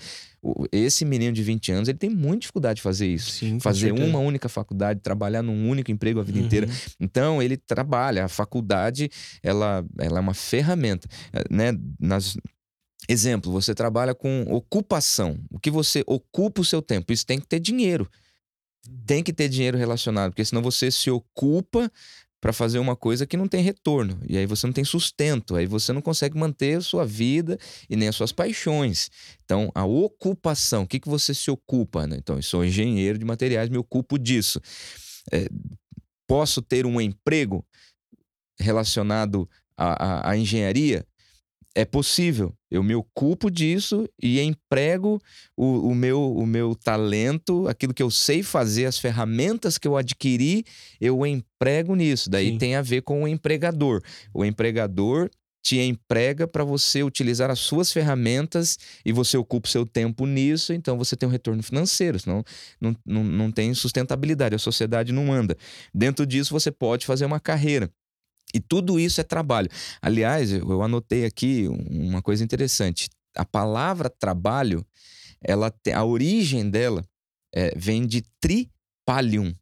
[0.72, 3.32] esse menino de 20 anos, ele tem muita dificuldade de fazer isso.
[3.32, 6.46] Sim, fazer uma única faculdade, trabalhar num único emprego a vida Uhum.
[6.46, 6.68] inteira.
[7.00, 8.26] Então, ele trabalha.
[8.26, 9.10] A faculdade,
[9.42, 11.72] ela, ela é uma ferramenta, eh, né?
[12.00, 12.38] Nas,
[13.08, 15.40] exemplo, você trabalha com ocupação.
[15.52, 17.12] O que você ocupa o seu tempo?
[17.14, 18.10] Isso tem que ter dinheiro.
[19.06, 21.90] Tem que ter dinheiro relacionado, porque senão você se ocupa
[22.44, 24.20] para fazer uma coisa que não tem retorno.
[24.28, 27.58] E aí você não tem sustento, aí você não consegue manter a sua vida
[27.90, 29.10] e nem as suas paixões.
[29.46, 32.06] Então, a ocupação, o que, que você se ocupa?
[32.06, 32.18] né?
[32.20, 34.60] Então, eu sou engenheiro de materiais, me ocupo disso.
[35.32, 35.48] É,
[36.28, 37.66] posso ter um emprego
[38.60, 41.08] relacionado à, à- à engenharia?
[41.76, 42.54] É possível.
[42.70, 45.20] Eu me ocupo disso e emprego
[45.58, 49.98] o, o meu, o meu talento, aquilo que eu sei fazer, as ferramentas que eu
[49.98, 50.64] adquiri,
[51.02, 52.30] eu emprego nisso.
[52.30, 52.58] Daí Sim.
[52.60, 54.02] tem a ver com o empregador.
[54.32, 55.32] O empregador
[55.64, 60.74] te emprega para você utilizar as suas ferramentas e você ocupa o seu tempo nisso,
[60.74, 62.44] então você tem um retorno financeiro, senão
[62.82, 65.58] não, não, não tem sustentabilidade, a sociedade não anda.
[65.94, 67.90] Dentro disso, você pode fazer uma carreira.
[68.54, 69.70] E tudo isso é trabalho.
[70.02, 73.10] Aliás, eu, anotei aqui um- uma coisa interessante.
[73.36, 74.86] A palavra trabalho,
[75.44, 77.04] ela tem, a origem dela
[77.56, 79.54] é, vem de tripalium.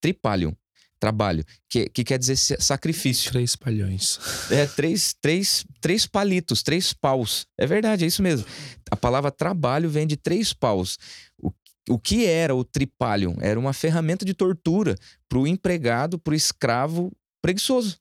[0.00, 0.54] Tripalium,
[1.00, 3.30] trabalho, que, que quer dizer sa- sacrifício.
[3.32, 4.18] Três palhões.
[4.50, 7.46] É, três, três, três palitos, três paus.
[7.58, 8.46] É verdade, é isso mesmo.
[8.90, 10.98] A palavra trabalho vem de três paus.
[11.38, 11.50] O,
[11.88, 13.34] o que era o tripalium?
[13.40, 14.94] Era uma ferramenta de tortura
[15.28, 17.98] para o empregado, para o escravo preguiçoso.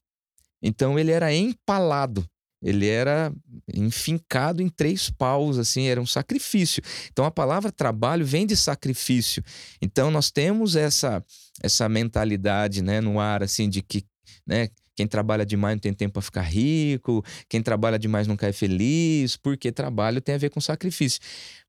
[0.64, 2.26] Então ele era empalado.
[2.64, 3.32] Ele era
[3.74, 6.82] enfincado em três paus, assim, era um sacrifício.
[7.12, 9.44] Então a palavra trabalho vem de sacrifício.
[9.82, 11.24] Então nós temos essa
[11.62, 14.06] essa mentalidade, né, no ar assim de que,
[14.48, 18.54] né, quem trabalha demais não tem tempo para ficar rico, quem trabalha demais não cai
[18.54, 21.20] feliz, porque trabalho tem a ver com sacrifício.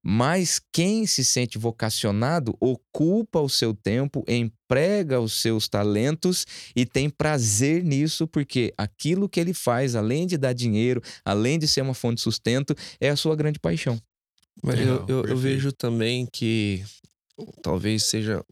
[0.03, 7.09] Mas quem se sente vocacionado ocupa o seu tempo, emprega os seus talentos e tem
[7.09, 11.95] prazer nisso, porque aquilo que ele faz, além de dar dinheiro, além de ser uma
[11.95, 13.99] fonte de sustento, é a sua grande paixão.
[14.63, 16.85] Mas eu, eu, eu vejo também que
[17.63, 18.45] talvez seja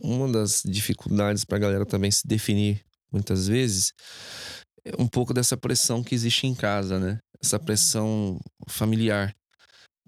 [0.00, 3.92] uma das dificuldades para a galera também se definir muitas vezes
[4.84, 7.18] é um pouco dessa pressão que existe em casa, né?
[7.42, 9.34] Essa pressão familiar.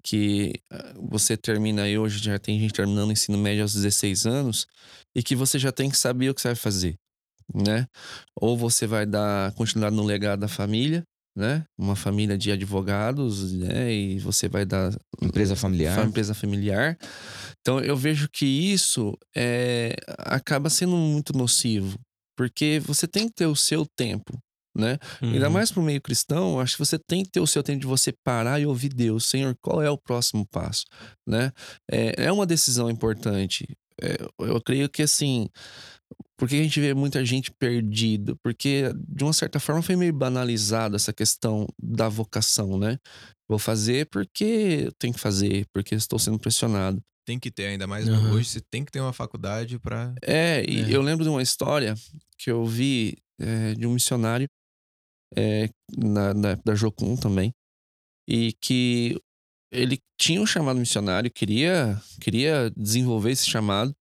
[0.03, 4.25] Que ah, você termina aí hoje, já tem gente terminando o ensino médio aos 16
[4.25, 4.65] anos,
[5.15, 6.95] e que você já tem que saber o que você vai fazer,
[7.53, 7.85] né?
[8.35, 11.03] Ou você vai dar continuidade no legado da família,
[11.37, 11.63] né?
[11.77, 13.93] Uma família de advogados, né?
[13.93, 16.03] E você vai dar Empresa familiar.
[16.05, 16.97] empresa familiar.
[17.61, 21.95] Então eu vejo que isso é, acaba sendo muito nocivo,
[22.35, 24.37] porque você tem que ter o seu tempo,
[24.75, 24.97] né?
[25.31, 25.53] Ainda Uhum.
[25.53, 28.13] mais pro meio cristão, acho que você tem que ter o seu tempo de você
[28.23, 30.85] parar e ouvir Deus, Senhor, qual é o próximo passo,
[31.27, 31.51] né?
[31.91, 33.65] É, é uma decisão importante.
[34.01, 35.47] É, eu creio que assim,
[36.37, 40.95] porque a gente vê muita gente perdida, porque de uma certa forma foi meio banalizado
[40.95, 42.97] essa questão da vocação, né?
[43.47, 47.01] Vou fazer porque eu tenho que fazer, porque estou sendo pressionado.
[47.25, 48.31] Tem que ter, ainda mais Aham.
[48.31, 50.13] hoje, você tem que ter uma faculdade para.
[50.21, 50.95] É, e É.
[50.95, 51.95] eu lembro de uma história
[52.37, 54.47] que eu vi é, de um missionário
[55.35, 57.53] é, na, na, da Jocum também,
[58.27, 59.19] e que
[59.71, 63.95] ele tinha um chamado missionário, queria, queria desenvolver esse chamado.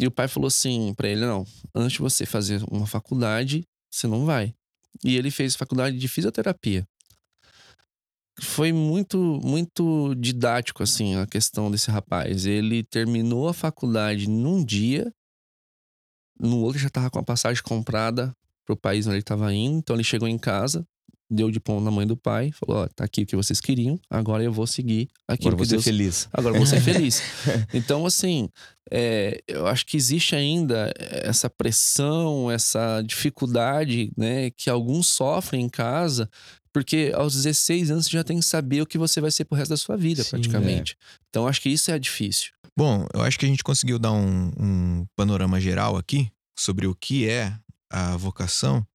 [0.00, 4.06] E o pai falou assim pra ele: não, antes de você fazer uma faculdade, você
[4.06, 4.54] não vai.
[5.04, 6.86] E ele fez faculdade de fisioterapia.
[8.40, 12.46] Foi muito, muito didático, assim, a questão desse rapaz.
[12.46, 15.12] Ele terminou a faculdade num dia,
[16.38, 18.32] no outro já tava com a passagem comprada
[18.64, 19.78] pro país onde ele tava indo.
[19.78, 20.86] Então ele chegou em casa,
[21.30, 23.98] deu o diploma na mãe do pai, falou: Ó, tá aqui o que vocês queriam,
[24.08, 26.28] agora eu vou seguir aquilo Agora que você é Deus feliz.
[26.32, 27.22] Agora eu vou ser feliz.
[27.74, 28.48] Então, assim,
[28.90, 35.68] é, eu acho que existe ainda essa pressão, essa dificuldade, né, que alguns sofrem em
[35.68, 36.28] casa,
[36.72, 39.56] porque aos 16 anos você já tem que saber o que você vai ser pro
[39.56, 40.96] resto da sua vida, Sim, praticamente.
[41.28, 42.50] Então, acho que isso é difícil.
[42.76, 46.94] Bom, eu acho que a gente conseguiu dar um, um panorama geral aqui sobre o
[46.94, 47.54] que é
[47.90, 48.86] a vocação.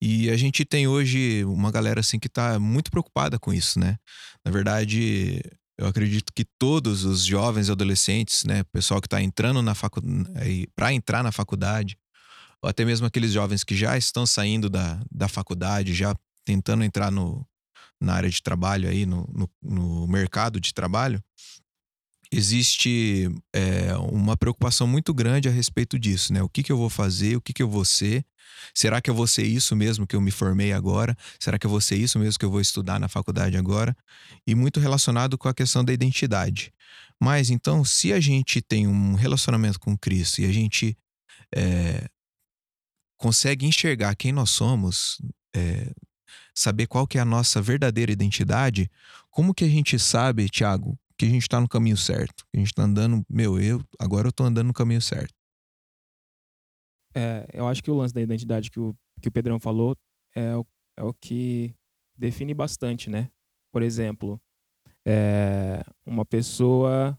[0.00, 3.96] E a gente tem hoje uma galera assim que tá muito preocupada com isso, né?
[4.44, 5.42] Na verdade,
[5.76, 10.68] eu acredito que todos os jovens e adolescentes, né, pessoal que tá entrando na faculdade,
[10.74, 11.96] para entrar na faculdade,
[12.62, 16.14] ou até mesmo aqueles jovens que já estão saindo da, da faculdade, já
[16.48, 17.46] tentando entrar no,
[18.00, 21.22] na área de trabalho aí, no, no, no mercado de trabalho,
[22.32, 26.42] existe é, uma preocupação muito grande a respeito disso, né?
[26.42, 28.24] O que, que eu vou fazer, o que, que eu vou ser?
[28.74, 31.14] Será que eu vou ser isso mesmo que eu me formei agora?
[31.38, 33.94] Será que eu vou ser isso mesmo que eu vou estudar na faculdade agora?
[34.46, 36.72] E muito relacionado com a questão da identidade.
[37.20, 40.96] Mas então, se a gente tem um relacionamento com Cristo e a gente
[41.54, 42.08] é,
[43.18, 45.20] consegue enxergar quem nós somos,
[45.54, 45.92] é,
[46.54, 48.90] saber qual que é a nossa verdadeira identidade,
[49.30, 52.44] como que a gente sabe, Tiago, que a gente está no caminho certo?
[52.50, 55.34] Que a gente está andando, meu, eu agora eu tô andando no caminho certo.
[57.14, 59.96] É, eu acho que o lance da identidade que o, que o Pedrão falou
[60.34, 61.74] é o, é o que
[62.16, 63.30] define bastante, né?
[63.72, 64.40] Por exemplo,
[65.06, 67.18] é, uma pessoa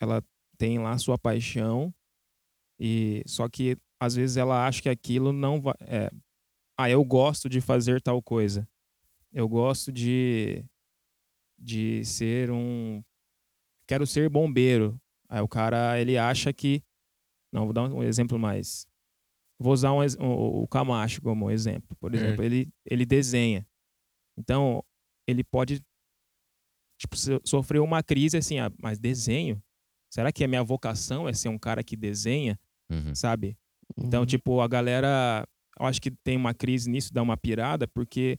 [0.00, 0.22] ela
[0.58, 1.94] tem lá sua paixão
[2.78, 5.74] e só que às vezes ela acha que aquilo não vai.
[5.80, 6.10] É,
[6.82, 8.68] ah, eu gosto de fazer tal coisa.
[9.32, 10.64] Eu gosto de
[11.58, 13.02] de ser um
[13.86, 14.98] quero ser bombeiro.
[15.28, 16.82] Aí o cara ele acha que
[17.52, 18.86] não vou dar um exemplo mais
[19.62, 21.94] Vou usar um, o, o Camacho como exemplo.
[22.00, 23.66] Por exemplo, ele, ele desenha.
[24.38, 24.82] Então,
[25.26, 25.82] ele pode
[26.98, 29.62] tipo, so- sofrer uma crise assim, ah, mas desenho?
[30.10, 32.58] Será que a minha vocação é ser um cara que desenha,
[32.90, 33.14] Uhum.
[33.14, 33.56] sabe?
[33.98, 35.46] Então, tipo, a galera,
[35.80, 38.38] eu acho que tem uma crise nisso, dá uma pirada, porque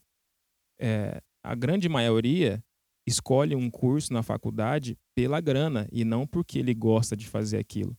[0.80, 2.64] é, a grande maioria
[3.08, 7.98] escolhe um curso na faculdade pela grana e não porque ele gosta de fazer aquilo.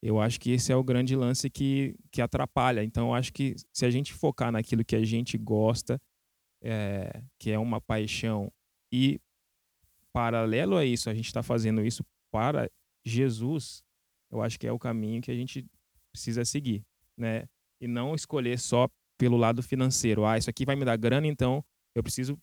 [0.00, 2.84] Eu acho que esse é o grande lance que, que atrapalha.
[2.84, 6.00] Então, eu acho que se a gente focar naquilo que a gente gosta,
[6.62, 8.52] é, que é uma paixão,
[8.92, 9.20] e
[10.12, 12.70] paralelo a isso, a gente está fazendo isso para
[13.04, 13.82] Jesus,
[14.30, 15.66] eu acho que é o caminho que a gente
[16.12, 16.84] precisa seguir,
[17.16, 17.48] né?
[17.80, 18.88] E não escolher só
[19.18, 20.24] pelo lado financeiro.
[20.24, 21.64] Ah, isso aqui vai me dar grana, então
[21.94, 22.38] eu preciso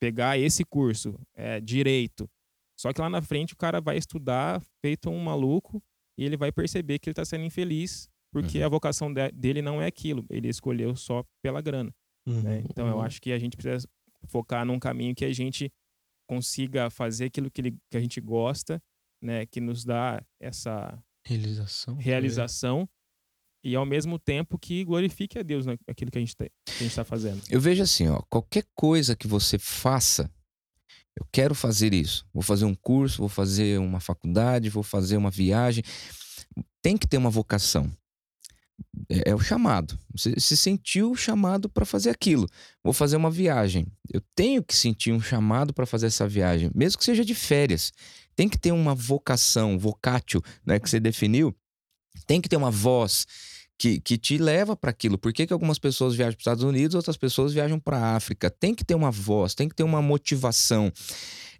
[0.00, 2.28] pegar esse curso, é, direito.
[2.78, 5.82] Só que lá na frente o cara vai estudar feito um maluco
[6.18, 8.66] e ele vai perceber que ele está sendo infeliz porque Uhum.
[8.66, 10.26] a vocação de- dele não é aquilo.
[10.28, 11.90] Ele escolheu só pela grana.
[12.26, 12.58] né?
[12.58, 12.66] Uhum.
[12.68, 13.88] Então eu acho que a gente precisa
[14.26, 15.70] focar num caminho que a gente
[16.28, 18.82] consiga fazer aquilo que, ele- que a gente gosta,
[19.22, 19.46] né?
[19.46, 21.94] Que nos dá essa Realização.
[21.96, 22.88] realização
[23.66, 26.36] e ao mesmo tempo que glorifique a Deus naquilo que a gente
[26.80, 27.42] está fazendo.
[27.50, 30.30] Eu vejo assim, ó, qualquer coisa que você faça,
[31.18, 32.24] eu quero fazer isso.
[32.32, 35.82] Vou fazer um curso, vou fazer uma faculdade, vou fazer uma viagem.
[36.80, 37.90] Tem que ter uma vocação.
[39.08, 39.98] É, é o chamado.
[40.14, 42.46] Você se sentiu chamado para fazer aquilo.
[42.84, 43.88] Vou fazer uma viagem.
[44.14, 47.92] Eu tenho que sentir um chamado para fazer essa viagem, mesmo que seja de férias.
[48.36, 51.52] Tem que ter uma vocação, vocatio, né, que você definiu.
[52.28, 53.26] Tem que ter uma voz
[53.78, 55.18] que, que te leva para aquilo.
[55.18, 58.16] Por que, que algumas pessoas viajam para os Estados Unidos, outras pessoas viajam para a
[58.16, 58.50] África?
[58.50, 60.92] Tem que ter uma voz, tem que ter uma motivação.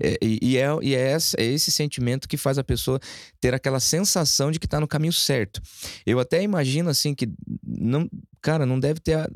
[0.01, 3.01] É, e, e é, e é, essa- é esse sentimento que faz a pessoa
[3.41, 5.61] ter aquela sensação de que está no caminho certo.
[6.05, 7.29] Eu até imagino assim que
[7.67, 8.09] não,
[8.43, 9.29] cara, não deve ter a-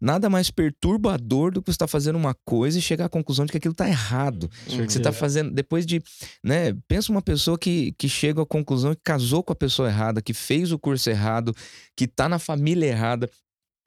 [0.00, 3.52] nada mais perturbador do que você estar fazendo uma coisa e chegar à conclusão de
[3.52, 4.48] que aquilo está errado.
[4.86, 5.50] Que você tá fazendo.
[5.52, 6.02] Depois de.
[6.42, 10.20] Né, pensa uma pessoa que, que chega à conclusão que casou com a pessoa errada,
[10.22, 11.54] que fez o curso errado,
[11.96, 13.28] que tá na família errada.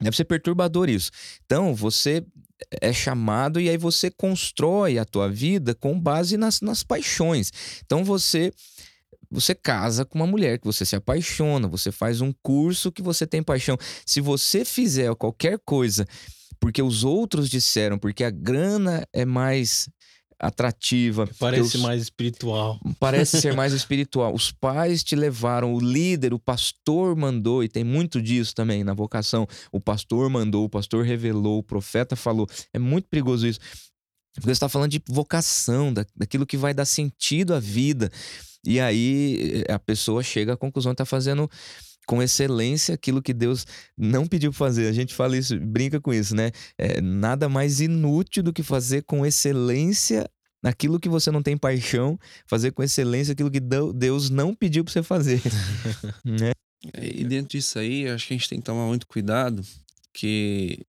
[0.02, 1.10] Deve ser perturbador isso.
[1.46, 2.22] Então, você
[2.80, 7.52] é chamado e aí você constrói a tua vida com base nas, nas paixões.
[7.84, 8.52] Então, você.
[9.28, 13.26] Você casa com uma mulher que você se apaixona, você faz um curso que você
[13.26, 13.76] tem paixão.
[14.06, 16.06] Se você fizer qualquer coisa
[16.60, 19.88] porque os outros disseram, porque a grana é mais
[20.38, 21.28] atrativa.
[21.38, 22.78] Parece mais espiritual.
[23.00, 24.34] Parece ser mais espiritual.
[24.34, 28.94] Os pais te levaram, o líder, o pastor mandou, e tem muito disso também na
[28.94, 29.46] vocação.
[29.72, 32.46] O pastor mandou, o pastor revelou, o profeta falou.
[32.72, 33.60] É muito perigoso isso.
[34.34, 38.10] Porque você está falando de vocação, da, daquilo que vai dar sentido à vida.
[38.66, 41.48] E aí eh, a pessoa chega à conclusão está fazendo
[42.06, 43.66] com excelência aquilo que Deus
[43.96, 44.86] não pediu para fazer.
[44.86, 46.52] A gente fala isso, brinca com isso, né?
[46.78, 50.30] É nada mais inútil do que fazer com excelência
[50.62, 54.84] aquilo que você não tem paixão, fazer com excelência aquilo que Deu- Deus não pediu
[54.84, 55.40] para você fazer.
[56.24, 56.52] né?
[57.00, 59.62] E dentro disso aí, acho que a gente tem que tomar muito cuidado,
[60.12, 60.84] que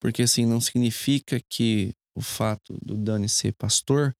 [0.00, 4.14] porque assim não significa que o fato do Dani ser pastor,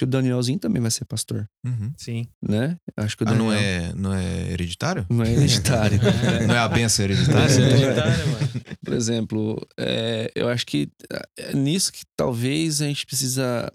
[0.00, 1.92] que o Danielzinho também vai ser pastor, Uhum.
[1.96, 2.26] Sim.
[2.42, 2.76] né?
[2.96, 5.06] Acho que o Ah, Daniel não é, não é hereditário?
[5.10, 5.98] não é hereditário.
[6.48, 7.54] Não é a benção hereditária?
[7.54, 8.48] É hereditária, mano.
[8.84, 10.90] Por exemplo, é, eu acho que
[11.38, 13.72] é nisso que talvez a gente precisa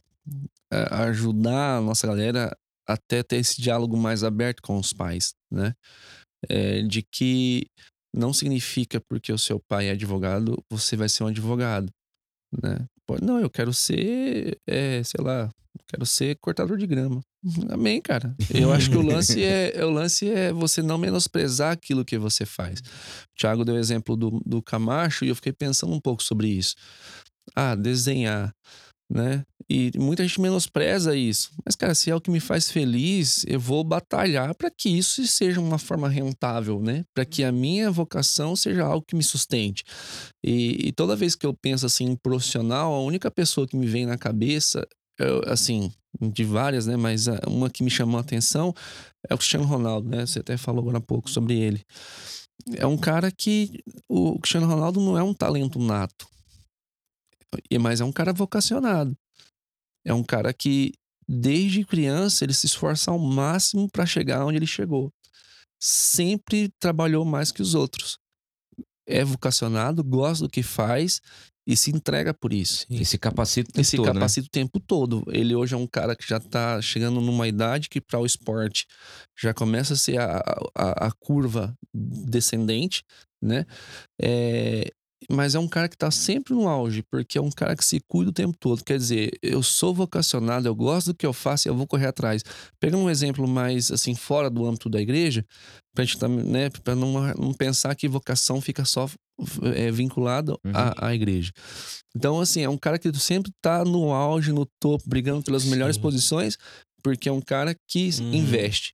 [0.73, 2.55] é, ajudar a nossa galera
[2.87, 5.73] até ter esse diálogo mais aberto com os pais, né?
[6.49, 7.67] É, de que
[8.15, 11.89] não significa porque o seu pai é advogado, você vai ser um advogado,
[12.61, 12.79] né?
[13.07, 15.49] Pode, não, eu quero ser, é, sei lá,
[15.87, 17.21] quero ser cortador de grama.
[17.69, 18.35] Amém, cara.
[18.51, 22.17] Eu acho que o lance é, é- o lance é você não menosprezar aquilo que
[22.17, 22.79] você faz.
[22.79, 26.47] O Thiago deu o exemplo do, do Camacho e eu fiquei pensando um pouco sobre
[26.47, 26.75] isso.
[27.55, 28.51] Ah, desenhar,
[29.09, 29.43] né?
[29.69, 31.51] E muita gente menospreza isso.
[31.65, 35.25] Mas, cara, se é o que me faz feliz, eu vou batalhar para que isso
[35.25, 37.03] seja uma forma rentável, né?
[37.13, 39.83] Para que a minha vocação seja algo que me sustente.
[40.43, 43.87] E, e toda vez que eu penso assim em profissional, a única pessoa que me
[43.87, 44.87] vem na cabeça,
[45.19, 45.91] eu, assim,
[46.21, 46.95] de várias, né?
[46.95, 48.73] Mas ah, uma que me chamou a atenção
[49.27, 50.25] é o Cristiano Ronaldo, né?
[50.25, 51.81] Você até falou agora há pouco sobre ele.
[52.75, 56.27] É um cara que o Cristiano Ronaldo não é um talento nato,
[57.79, 59.15] mas é um cara vocacionado.
[60.05, 60.93] É um cara que
[61.27, 65.11] desde criança ele se esforça ao máximo para chegar onde ele chegou.
[65.81, 68.17] Sempre trabalhou mais que os outros.
[69.07, 71.21] É vocacionado, gosta do que faz
[71.67, 72.85] e se entrega por isso.
[72.89, 74.13] E se capacita o tempo Ele se todo, né?
[74.13, 75.23] capacita o tempo todo.
[75.27, 78.85] Ele hoje é um cara que já tá chegando numa idade que para o esporte
[79.37, 80.43] já começa a ser a,
[80.75, 83.03] a, a curva descendente,
[83.41, 83.65] né?
[84.21, 84.91] É,
[85.31, 87.99] mas é um cara que tá sempre no auge, porque é um cara que se
[88.07, 88.83] cuida o tempo todo.
[88.83, 92.07] Quer dizer, eu sou vocacionado, eu gosto do que eu faço e eu vou correr
[92.07, 92.43] atrás.
[92.79, 95.45] Pegando um exemplo mais assim, fora do âmbito da igreja,
[95.93, 99.09] pra gente tá, né, pra não, não pensar que vocação fica só
[99.75, 100.71] é, vinculada Uhum.
[100.73, 101.51] à, à igreja.
[102.15, 105.95] Então, assim, é um cara que sempre tá no auge, no topo, brigando pelas melhores
[105.97, 106.01] Sim.
[106.01, 106.57] posições,
[107.03, 108.33] porque é um cara que Uhum.
[108.33, 108.93] investe,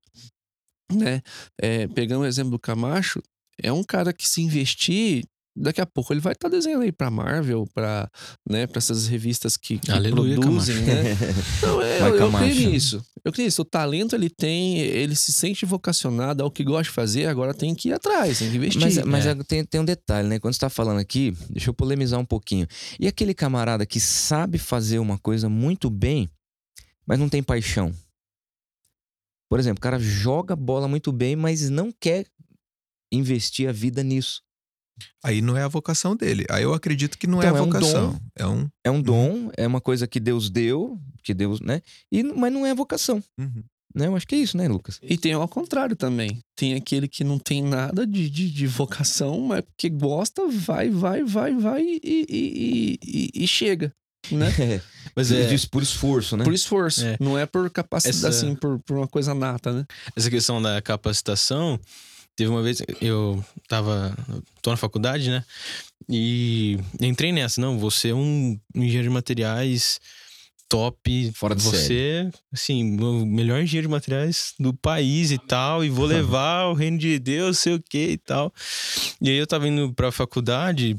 [0.92, 1.22] né?
[1.62, 3.22] É, pegando o exemplo do Camacho,
[3.62, 5.24] é um cara que se investir,
[5.56, 8.10] daqui a pouco ele vai estar desenhando aí pra Marvel, pra,
[8.50, 11.04] né, pra essas revistas que, que Aleluia, produzem, né?
[11.62, 12.46] Não, é, Vai, eu, eu Camacho.
[12.54, 13.06] creio nisso.
[13.24, 13.62] Eu creio nisso.
[13.62, 17.54] O talento ele tem, ele se sente vocacionado, é o que gosta de fazer, agora
[17.54, 18.82] tem que ir atrás, tem que investir.
[18.82, 20.40] Mas, mas é- tem, tem um detalhe, né?
[20.40, 22.66] Quando você tá falando aqui, deixa eu polemizar um pouquinho.
[23.00, 26.30] E aquele camarada que sabe fazer uma coisa muito bem,
[27.06, 27.94] mas não tem paixão?
[29.50, 32.26] Por exemplo, o cara joga bola muito bem, mas não quer
[33.12, 34.42] investir a vida nisso.
[35.24, 36.46] Aí não é a vocação dele.
[36.50, 38.12] Aí eu acredito que não Então, é é a um vocação.
[38.12, 38.20] dom.
[38.36, 38.70] É um.
[38.86, 41.82] É um dom, é uma coisa que Deus deu, que Deus, né?
[42.12, 43.64] E, mas não é vocação, Uhum.
[43.96, 44.08] né?
[44.08, 45.00] Eu acho que é isso, né, Lucas?
[45.02, 46.40] E tem ao contrário também.
[46.56, 51.24] Tem aquele que não tem nada de, de, de vocação, mas que gosta, vai, vai,
[51.24, 53.92] vai, vai e, e, e, e- e chega.
[54.32, 54.46] Né?
[55.16, 56.44] Mas é, Diz por esforço, né?
[56.44, 57.04] Por esforço.
[57.04, 57.18] É.
[57.20, 59.84] Não é por capacidade, Essa- assim, por, por uma coisa nata, né?
[60.16, 61.80] essa questão da capacitação,
[62.36, 64.16] teve uma vez eu tava.
[64.62, 65.44] tô na faculdade, né?
[66.10, 70.00] E entrei nessa, não, você é um engenheiro de materiais
[70.72, 71.32] top.
[71.36, 76.06] Fora de Você, assim, o melhor engenheiro de materiais do país e tal, e vou
[76.08, 78.54] levar o reino de Deus, sei o que e tal.
[79.22, 80.96] E aí eu tava indo pra faculdade,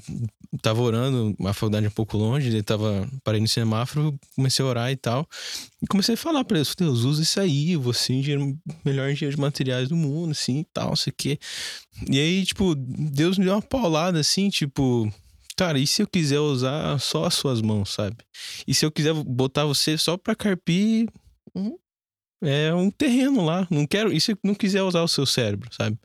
[0.60, 4.68] tava orando, a faculdade é um pouco longe, ele tava parei no semáforo, comecei a
[4.68, 5.26] orar e tal.
[5.82, 9.34] E comecei a falar pra Deus, Deus, usa isso aí, você o engenheiro- melhor engenheiro
[9.34, 11.38] de materiais do mundo, assim, e tal, sei o quê.
[12.08, 15.12] E aí, tipo, Deus me deu uma paulada, assim, tipo...
[15.56, 18.16] Cara, e se eu quiser usar só as suas mãos, sabe?
[18.66, 21.08] E se eu quiser botar você só pra carpir
[21.54, 21.76] Uhum.
[22.42, 23.66] é um terreno lá.
[23.70, 24.12] Não quero.
[24.12, 25.98] E se eu não quiser usar o seu cérebro, sabe?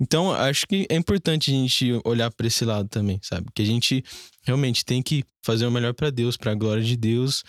[0.00, 3.46] Então, acho que é importante a gente olhar pra esse lado também, sabe?
[3.54, 4.02] Que a gente
[4.42, 7.44] realmente tem que fazer o melhor pra Deus, pra glória de Deus,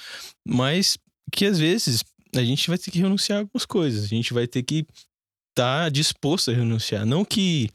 [0.46, 0.98] mas
[1.32, 2.04] que às vezes
[2.36, 4.04] a gente vai ter que renunciar a algumas coisas.
[4.04, 4.86] A gente vai ter que
[5.52, 7.06] estar disposto a renunciar.
[7.06, 7.70] Não que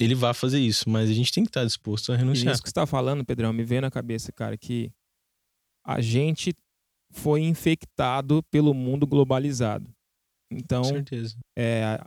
[0.00, 2.52] ele vá fazer isso, mas a gente tem que estar disposto a E renunciar.
[2.52, 4.90] isso que você tá falando, Pedrão, me veio na cabeça, cara, que
[5.86, 6.52] a gente
[7.12, 9.90] foi infectado pelo mundo globalizado.
[10.52, 11.36] Então, Com certeza.
[11.56, 11.98] é,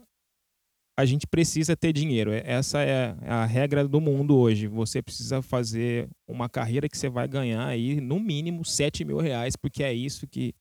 [0.98, 2.32] a gente precisa ter dinheiro.
[2.32, 4.68] É- Essa é a regra do mundo hoje.
[4.68, 9.56] Você precisa fazer uma carreira que você vai ganhar aí, no mínimo, 7 mil reais,
[9.56, 10.54] porque é isso que.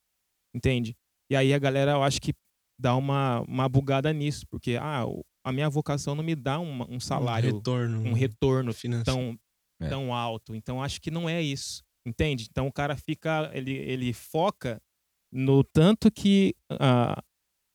[0.54, 0.94] Entende?
[1.30, 2.32] E aí a galera, eu acho que
[2.80, 5.04] dá uma, uma bugada nisso, porque ah,
[5.48, 8.00] a minha vocação não me dá uma- um salário, Um retorno.
[8.08, 9.18] um retorno financeiro.
[9.18, 9.38] tão,
[9.80, 9.88] É.
[9.88, 10.54] tão alto.
[10.54, 11.82] Então acho que não é isso.
[12.06, 12.46] Entende?
[12.50, 13.50] Então o cara fica.
[13.52, 14.80] Ele, ele foca
[15.32, 17.22] no tanto que ah,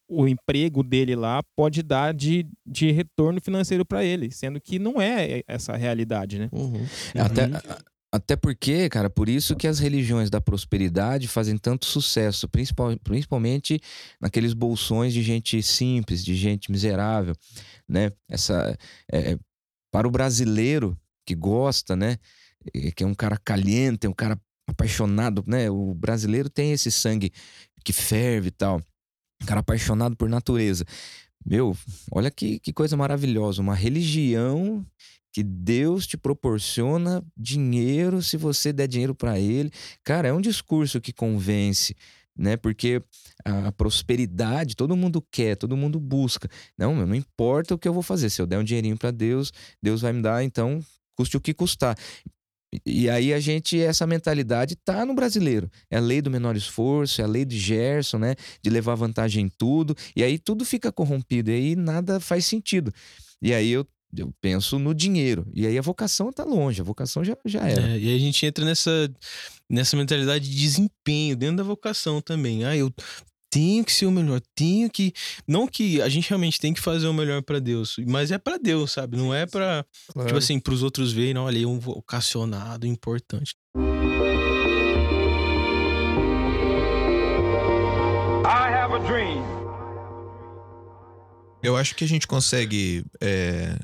[0.09, 4.99] o emprego dele lá pode dar de, de retorno financeiro para ele, sendo que não
[5.01, 6.49] é essa a realidade, né?
[6.51, 6.84] Uhum.
[7.24, 7.80] Até, a-
[8.14, 13.82] até porque, cara, por isso que as religiões da prosperidade fazem tanto sucesso, principal, principalmente
[14.22, 17.36] naqueles bolsões de gente simples, de gente miserável,
[17.89, 18.11] né?
[18.30, 18.78] Essa,
[19.11, 19.36] é,
[19.91, 20.95] para o brasileiro
[21.26, 22.20] que gosta, né?
[22.95, 25.72] Que é um cara caliente, é um cara apaixonado, né?
[25.72, 27.34] O brasileiro tem esse sangue
[27.84, 28.80] que ferve e tal.
[29.41, 30.86] Um cara apaixonado por natureza.
[31.43, 31.76] Meu,
[32.11, 33.59] olha que, que coisa maravilhosa.
[33.59, 34.86] Uma religião
[35.34, 39.71] que Deus te proporciona dinheiro se você der dinheiro para ele.
[40.03, 41.95] Cara, é um discurso que convence,
[42.38, 42.55] né?
[42.55, 43.01] Porque
[43.43, 46.47] a prosperidade todo mundo quer, todo mundo busca.
[46.77, 48.29] Não, meu, não importa o que eu vou fazer.
[48.29, 50.79] Se eu der um dinheirinho para Deus, Deus vai me dar, então
[51.15, 51.97] custe o que custar.
[52.86, 55.69] E aí a gente, essa mentalidade tá no brasileiro.
[55.89, 58.36] É a lei do menor esforço, é a lei de Gerson, né?
[58.61, 59.95] De levar vantagem em tudo.
[60.15, 61.49] E aí tudo fica corrompido.
[61.49, 62.91] E aí nada faz sentido.
[63.41, 63.86] E aí eu,
[64.16, 65.47] eu penso no dinheiro.
[65.53, 66.82] E aí a vocação tá longe.
[66.82, 67.89] A vocação já, já era.
[67.89, 69.11] É, e aí a gente entra nessa,
[69.70, 72.66] nessa mentalidade de desempenho dentro da vocação também.
[72.66, 72.93] Ah, eu
[73.53, 75.14] tenho que ser o melhor, tenho que.
[75.47, 78.57] Não que a gente realmente tem que fazer o melhor pra Deus, mas é pra
[78.57, 79.16] Deus, sabe?
[79.16, 79.86] Não é pra.
[80.11, 80.28] Claro.
[80.28, 83.53] Tipo assim, pros outros verem, olha, é um vocacionado importante.
[88.45, 89.43] I have a dream.
[91.61, 93.78] Eu acho que a gente consegue, é,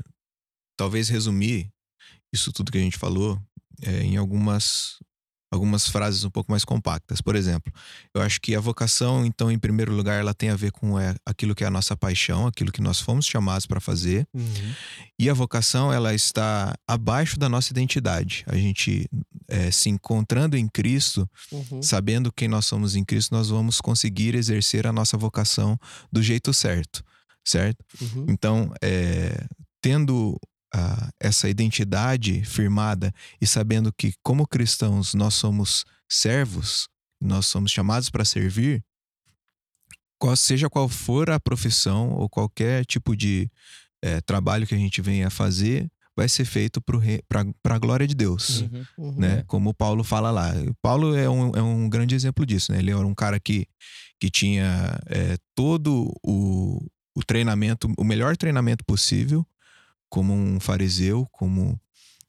[0.79, 1.69] talvez, resumir
[2.33, 3.37] isso tudo que a gente falou
[3.81, 4.97] é, em algumas,
[5.51, 7.19] algumas frases um pouco mais compactas.
[7.19, 7.73] Por exemplo,
[8.13, 11.15] eu acho que a vocação, então, em primeiro lugar, ela tem a ver com é,
[11.25, 14.25] aquilo que é a nossa paixão, aquilo que nós fomos chamados para fazer.
[15.17, 18.43] E a vocação, ela está abaixo da nossa identidade.
[18.47, 19.09] A gente
[19.49, 21.81] é, se encontrando em Cristo, Uhum.
[21.81, 25.77] sabendo quem nós somos em Cristo, nós vamos conseguir exercer a nossa vocação
[26.11, 27.03] do jeito certo,
[27.43, 27.83] certo?
[28.01, 28.25] Uhum.
[28.29, 29.45] Então, é,
[29.81, 30.39] tendo
[31.19, 36.87] essa identidade firmada e sabendo que, como cristãos, nós somos servos,
[37.21, 38.83] nós somos chamados para servir,
[40.17, 43.49] qual- seja qual for a profissão ou qualquer tipo de
[44.01, 48.13] eh, trabalho que a gente venha a fazer, vai ser feito para a glória de
[48.15, 48.85] Deus Uhum.
[48.97, 49.11] Uhum.
[49.19, 49.43] né?
[49.47, 50.53] Como o Paulo fala lá.
[50.81, 52.79] Paulo é um, é um grande exemplo disso, né?
[52.79, 53.65] Ele era um cara que,
[54.19, 59.45] que tinha é, todo o, o treinamento, o melhor treinamento possível,
[60.09, 61.79] como um fariseu, como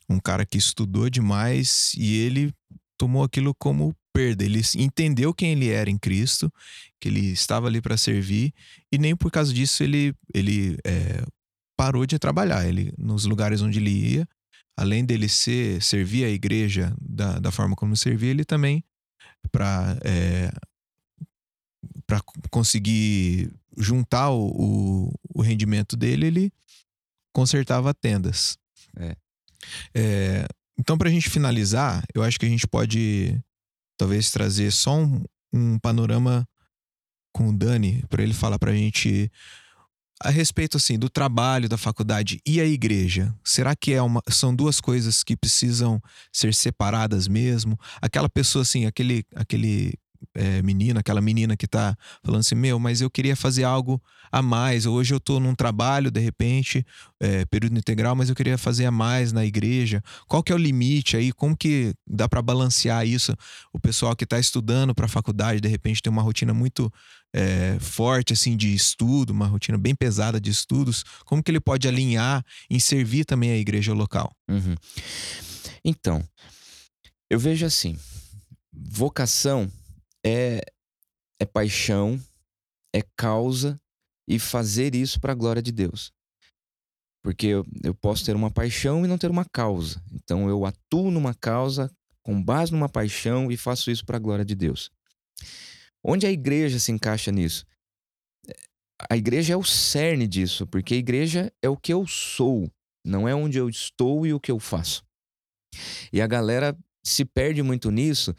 [0.08, 2.52] um cara que estudou demais e ele
[2.98, 4.44] tomou aquilo como perda.
[4.44, 6.52] Ele entendeu quem ele era em Cristo,
[7.00, 8.52] que ele estava ali para servir
[8.92, 11.24] e nem por causa disso ele, ele é,
[11.76, 12.68] parou de trabalhar.
[12.68, 14.28] Ele nos lugares onde ele ia,
[14.76, 18.84] além dele ser servir a igreja da, da forma como servia, ele também
[19.50, 19.96] para
[22.06, 22.20] para
[22.50, 26.52] conseguir juntar o, o, o rendimento dele, ele
[27.32, 28.58] consertava tendas.
[28.96, 29.16] É.
[29.94, 30.46] É,
[30.78, 33.38] então, para a gente finalizar, eu acho que a gente pode
[33.98, 35.22] talvez trazer só um,
[35.52, 36.48] um panorama
[37.32, 39.30] com o Dani, para ele falar para a gente
[40.22, 43.34] a respeito assim do trabalho da faculdade e a igreja.
[43.42, 46.00] Será que é uma, são duas coisas que precisam
[46.32, 47.78] ser separadas mesmo?
[48.02, 49.94] Aquela pessoa assim, aquele aquele
[50.34, 54.00] é, menino, aquela menina que tá falando assim, meu, mas eu queria fazer algo
[54.30, 54.86] a mais.
[54.86, 56.84] Hoje eu tô num trabalho, de repente,
[57.18, 60.02] é, período integral, mas eu queria fazer a mais na igreja.
[60.26, 61.32] Qual que é o limite aí?
[61.32, 63.34] Como que dá para balancear isso?
[63.72, 66.92] O pessoal que tá estudando para faculdade, de repente, tem uma rotina muito
[67.32, 71.04] é, forte, assim, de estudo, uma rotina bem pesada de estudos.
[71.24, 74.32] Como que ele pode alinhar em servir também a igreja local?
[74.48, 74.74] Uhum.
[75.84, 76.22] Então,
[77.28, 77.98] eu vejo assim:
[78.72, 79.70] vocação
[80.24, 80.60] é,
[81.40, 82.20] é paixão,
[82.94, 83.80] é causa
[84.28, 86.12] e fazer isso para a glória de Deus.
[87.22, 90.02] Porque eu, eu posso ter uma paixão e não ter uma causa.
[90.12, 91.90] Então eu atuo numa causa
[92.22, 94.90] com base numa paixão e faço isso para a glória de Deus.
[96.04, 97.66] Onde a igreja se encaixa nisso?
[99.10, 102.70] A igreja é o cerne disso, porque a igreja é o que eu sou,
[103.04, 105.02] não é onde eu estou e o que eu faço.
[106.12, 108.34] E a galera se perde muito nisso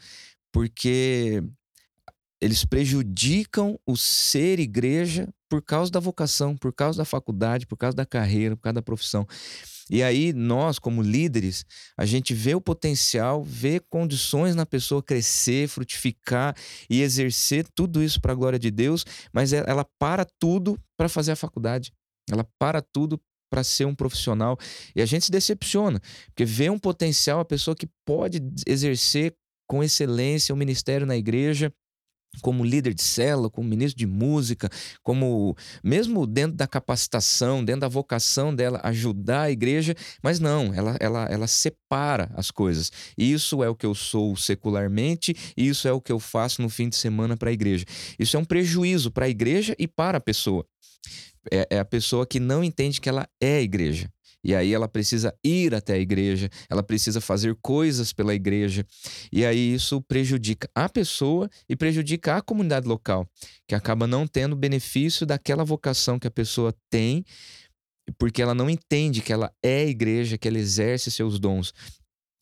[0.52, 1.42] porque
[2.42, 7.96] eles prejudicam o ser igreja por causa da vocação, por causa da faculdade, por causa
[7.96, 9.24] da carreira, por causa da profissão.
[9.88, 11.64] E aí, nós, como líderes,
[11.96, 16.56] a gente vê o potencial, vê condições na pessoa crescer, frutificar
[16.90, 21.08] e exercer tudo isso para a glória de Deus, mas é, ela para tudo para
[21.08, 21.92] fazer a faculdade.
[22.28, 24.58] Ela para tudo para ser um profissional.
[24.96, 29.32] E a gente se decepciona, porque vê um potencial, a pessoa que pode exercer
[29.68, 31.72] com excelência o ministério na igreja,
[32.40, 34.70] como líder de célula, como ministro de música,
[35.02, 40.96] como mesmo dentro da capacitação, dentro da vocação dela ajudar a igreja, mas não, ela,
[41.00, 42.90] ela, ela separa as coisas.
[43.16, 46.88] Isso é o que eu sou secularmente, isso é o que eu faço no fim
[46.88, 47.84] de semana para a igreja.
[48.18, 50.64] Isso é um prejuízo para a igreja e para a pessoa.
[51.50, 54.08] É, é a pessoa que não entende que ela é a igreja.
[54.44, 58.84] E aí ela precisa ir até a igreja, ela precisa fazer coisas pela igreja.
[59.32, 63.26] E aí isso prejudica a pessoa e prejudica a comunidade local,
[63.68, 67.24] que acaba não tendo benefício daquela vocação que a pessoa tem,
[68.18, 71.72] porque ela não entende que ela é igreja, que ela exerce seus dons.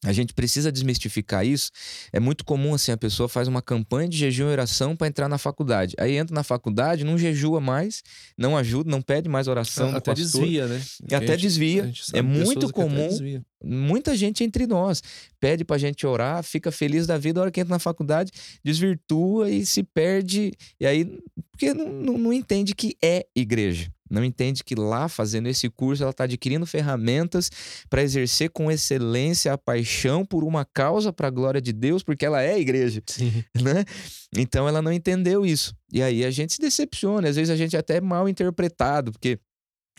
[0.02, 1.70] A gente precisa desmistificar isso.
[2.10, 5.28] É muito comum assim, a pessoa faz uma campanha de jejum e oração para entrar
[5.28, 5.94] na faculdade.
[5.98, 8.02] Aí entra na faculdade, não jejua mais,
[8.36, 9.94] não ajuda, não pede mais oração.
[9.94, 10.80] Até desvia, né?
[11.10, 11.92] E até gente- desvia.
[12.14, 13.08] a É muito comum.
[13.62, 15.02] Muita gente entre nós
[15.38, 18.32] pede pra gente orar, fica feliz da vida, a hora que entra na faculdade,
[18.64, 20.52] desvirtua e se perde.
[20.80, 21.04] E aí,
[21.52, 23.92] porque não, não, não entende que é igreja.
[24.10, 27.50] Não entende que lá, fazendo esse curso, ela está adquirindo ferramentas
[27.88, 32.26] para exercer com excelência a paixão por uma causa para a glória de Deus, porque
[32.26, 33.44] ela é igreja Sim.
[33.62, 33.84] né?
[34.36, 35.74] Então ela não entendeu isso.
[35.92, 39.38] E aí a gente se decepciona, às vezes a gente é até mal interpretado, porque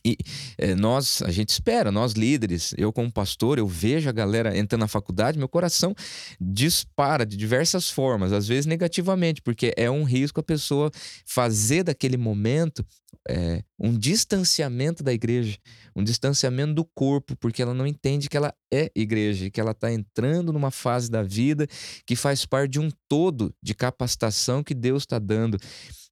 [0.06, 0.18] e,
[0.58, 4.82] é, nós, a gente espera, nós líderes, eu como pastor, eu vejo a galera entrando
[4.82, 5.94] na faculdade, meu coração
[6.40, 10.92] dispara de diversas formas, às vezes negativamente, porque é um risco a pessoa
[11.26, 12.86] fazer daquele momento
[13.30, 15.58] é, um distanciamento da igreja,
[15.96, 19.92] um distanciamento do corpo, porque ela não entende que ela é igreja, que ela está
[19.92, 21.68] entrando numa fase da vida
[22.06, 25.58] que faz parte de um todo de capacitação que Deus está dando.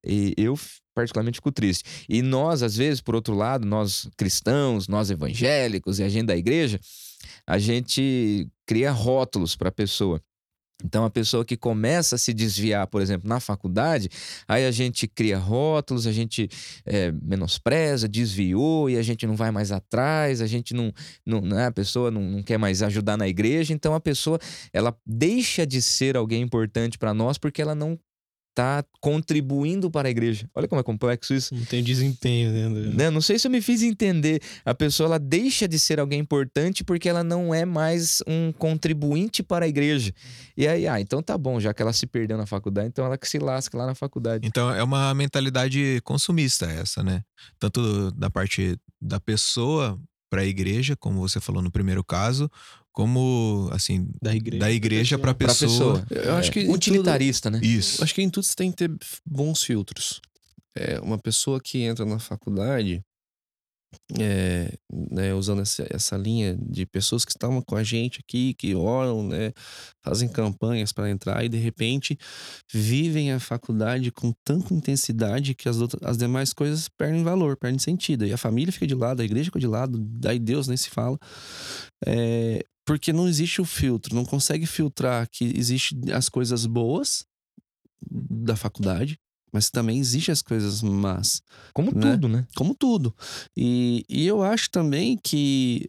[0.05, 0.57] E eu
[0.99, 2.05] particularmente fico triste.
[2.09, 6.35] E nós, às vezes, por outro lado, nós cristãos, nós evangélicos e a gente da
[6.35, 6.77] igreja,
[7.47, 10.21] a gente cria rótulos para a pessoa.
[10.83, 14.09] Então, a pessoa que começa a se desviar, por exemplo, na faculdade,
[14.47, 16.47] aí a gente cria rótulos, a gente
[16.85, 20.93] é, menospreza, desviou e a gente não vai mais atrás, a gente não.
[21.25, 24.39] não né, a pessoa não, não quer mais ajudar na igreja, então a pessoa
[24.71, 27.99] ela deixa de ser alguém importante para nós porque ela não
[28.59, 30.49] está contribuindo para a igreja.
[30.53, 31.55] Olha como é complexo isso.
[31.55, 32.97] Não tem desempenho dentro.
[32.97, 33.09] Né?
[33.09, 34.41] Não sei se eu me fiz entender.
[34.65, 39.41] A pessoa ela deixa de ser alguém importante porque ela não é mais um contribuinte
[39.41, 40.13] para a igreja.
[40.57, 43.17] E aí, ah, então tá bom, já que ela se perdeu na faculdade, então ela
[43.17, 44.45] que se lasca lá na faculdade.
[44.45, 47.23] Então é uma mentalidade consumista essa, né?
[47.57, 49.97] Tanto da parte da pessoa
[50.29, 52.51] para a igreja, como você falou no primeiro caso,
[52.93, 54.59] como assim Da igreja.
[54.59, 56.01] da igreja para a Pra pessoa.
[56.01, 56.23] pessoa.
[56.23, 57.59] Eu acho que em tudo- Utilitarista, né?
[57.63, 57.99] Isso.
[58.01, 58.91] Eu acho que em tudo você tem que ter
[59.25, 60.19] bons filtros.
[60.77, 63.01] É, uma pessoa que entra na faculdade,
[64.19, 64.71] é,
[65.11, 69.27] né, usando essa, essa linha de pessoas que estavam com a gente aqui, que oram,
[69.27, 69.51] né,
[70.05, 72.17] fazem campanhas para entrar e de repente
[72.71, 77.79] vivem a faculdade com tanta intensidade que as, outras, as demais coisas perdem valor, perdem
[77.79, 78.25] sentido.
[78.27, 80.89] E a família fica de lado, a igreja fica de lado, daí Deus nem se
[80.91, 81.17] fala.
[82.05, 87.23] É, porque não existe o filtro, não consegue filtrar que existe as coisas boas
[88.01, 89.15] da faculdade,
[89.53, 91.39] mas também existe as coisas más,
[91.71, 92.13] Como Né?
[92.13, 92.47] tudo, né?
[92.55, 93.15] como tudo.
[93.55, 95.87] E, e eu acho também que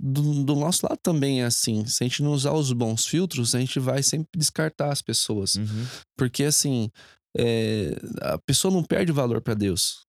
[0.00, 1.86] do, do nosso lado também é assim.
[1.86, 5.54] Se a gente não usar os bons filtros, a gente vai sempre descartar as pessoas.
[5.54, 5.86] Uhum.
[6.16, 6.90] Porque assim,
[7.38, 10.04] é, a pessoa não perde valor para Deus.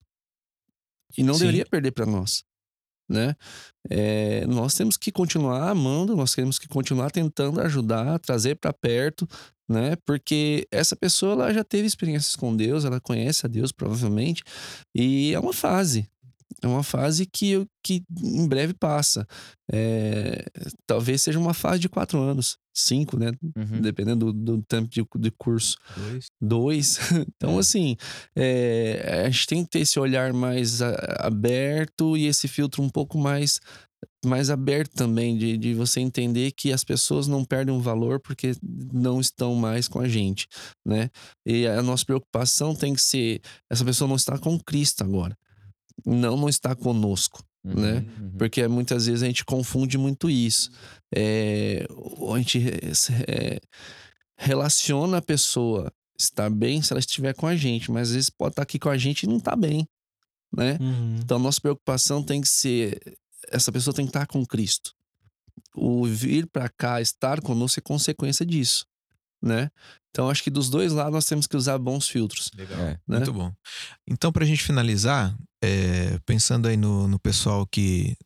[1.15, 1.41] E não Sim.
[1.41, 2.43] deveria perder para nós.
[3.09, 3.35] Né?
[3.89, 9.27] É, nós temos que continuar amando, nós temos que continuar tentando ajudar, trazer para perto,
[9.69, 9.95] né?
[10.05, 14.43] Porque essa pessoa ela já teve experiências com Deus, ela conhece a Deus provavelmente,
[14.95, 16.07] e é uma fase.
[16.61, 19.27] É uma fase que, que em breve passa.
[19.71, 20.45] É,
[20.85, 23.31] talvez seja uma fase de quatro anos, cinco, né?
[23.55, 23.81] Uhum.
[23.81, 25.77] Dependendo do, do tempo de, de curso.
[25.97, 26.27] Dois.
[26.41, 26.99] Dois.
[27.35, 27.59] Então, É.
[27.59, 27.95] assim,
[28.35, 32.89] é, a gente tem que ter esse olhar mais a- aberto e esse filtro um
[32.89, 33.59] pouco mais,
[34.25, 38.51] mais aberto também, de, de você entender que as pessoas não perdem o valor porque
[38.91, 40.47] não estão mais com a gente,
[40.85, 41.09] né?
[41.45, 43.41] E a nossa preocupação tem que ser:
[43.71, 45.37] essa pessoa não está com Cristo agora.
[46.05, 47.75] Não, não está conosco Uhum.
[47.75, 48.05] né?
[48.19, 48.31] Uhum.
[48.37, 50.69] porque muitas vezes a gente confunde muito isso.
[51.15, 51.87] É,
[52.33, 52.61] a gente
[53.25, 53.61] é,
[54.35, 55.89] relaciona a pessoa
[56.19, 58.89] estar bem se ela estiver com a gente, mas às vezes pode estar aqui com
[58.89, 59.87] a gente e não tá bem,
[60.53, 60.77] né?
[60.79, 61.19] Uhum.
[61.23, 63.17] Então, nossa preocupação tem que ser
[63.49, 64.93] essa pessoa tem que estar com Cristo.
[65.75, 68.85] O vir para cá, estar conosco é consequência disso,
[69.41, 69.69] né?
[70.09, 72.51] Então, acho que dos dois lados nós temos que usar bons filtros.
[72.55, 72.79] Legal.
[72.79, 72.99] É.
[73.07, 73.17] Né?
[73.17, 73.51] Muito bom.
[74.07, 78.17] Então, pra gente finalizar, é, pensando aí no, no pessoal que,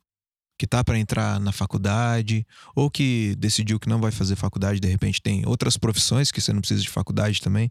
[0.58, 4.88] que tá para entrar na faculdade, ou que decidiu que não vai fazer faculdade, de
[4.88, 7.70] repente tem outras profissões que você não precisa de faculdade também,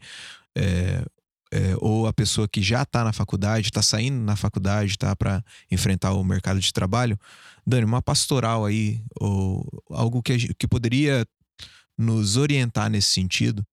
[0.58, 1.04] é,
[1.52, 5.44] é, ou a pessoa que já tá na faculdade, tá saindo na faculdade, tá para
[5.70, 7.20] enfrentar o mercado de trabalho.
[7.66, 11.26] Dani, uma pastoral aí, ou algo que, que poderia
[11.98, 13.66] nos orientar nesse sentido.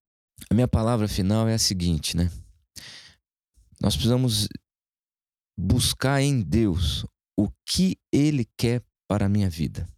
[0.51, 2.31] A minha palavra final é a seguinte, né?
[3.81, 4.49] Nós precisamos
[5.57, 9.89] buscar em Deus o que Ele quer para a minha vida.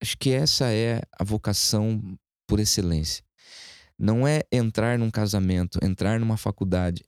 [0.00, 3.24] Acho que essa é a vocação por excelência.
[3.98, 7.04] Não é entrar num casamento, entrar numa faculdade,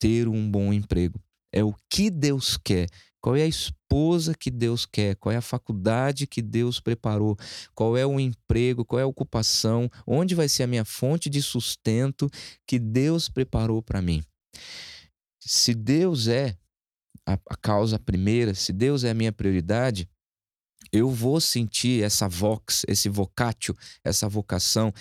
[0.00, 1.20] ter um bom emprego.
[1.52, 2.88] É o que Deus quer.
[3.20, 5.16] Qual é a esposa que Deus quer?
[5.16, 7.36] Qual é a faculdade que Deus preparou?
[7.74, 8.84] Qual é o emprego?
[8.84, 9.90] Qual é a ocupação?
[10.06, 12.30] Onde vai ser a minha fonte de sustento
[12.66, 14.22] que Deus preparou para mim?
[15.40, 16.56] Se Deus é
[17.28, 20.08] a, a causa primeira, se Deus é a minha prioridade,
[20.90, 24.92] eu vou sentir essa vox, esse vocatio, essa vocação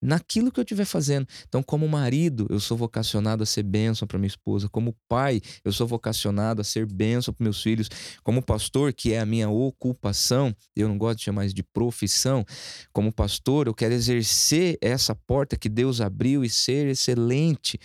[0.00, 1.26] naquilo que eu estiver fazendo.
[1.48, 4.68] Então, como marido, eu sou vocacionado a ser bênção para minha esposa.
[4.68, 7.88] Como pai, eu sou vocacionado a ser bênção para meus filhos.
[8.22, 12.44] Como pastor, que é a minha ocupação, eu não gosto de chamar isso de profissão.
[12.92, 17.78] Como pastor, eu quero exercer essa porta que Deus abriu e ser excelente.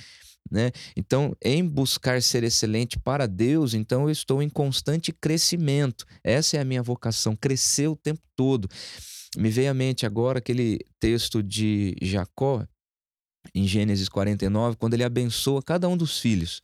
[0.51, 0.71] Né?
[0.95, 6.05] Então, em buscar ser excelente para Deus, então eu estou em constante crescimento.
[6.23, 8.67] Essa é a minha vocação, crescer o tempo todo.
[9.37, 12.65] Me veio à mente agora aquele texto de Jacó,
[13.53, 16.61] em Gênesis 49, quando ele abençoa cada um dos filhos.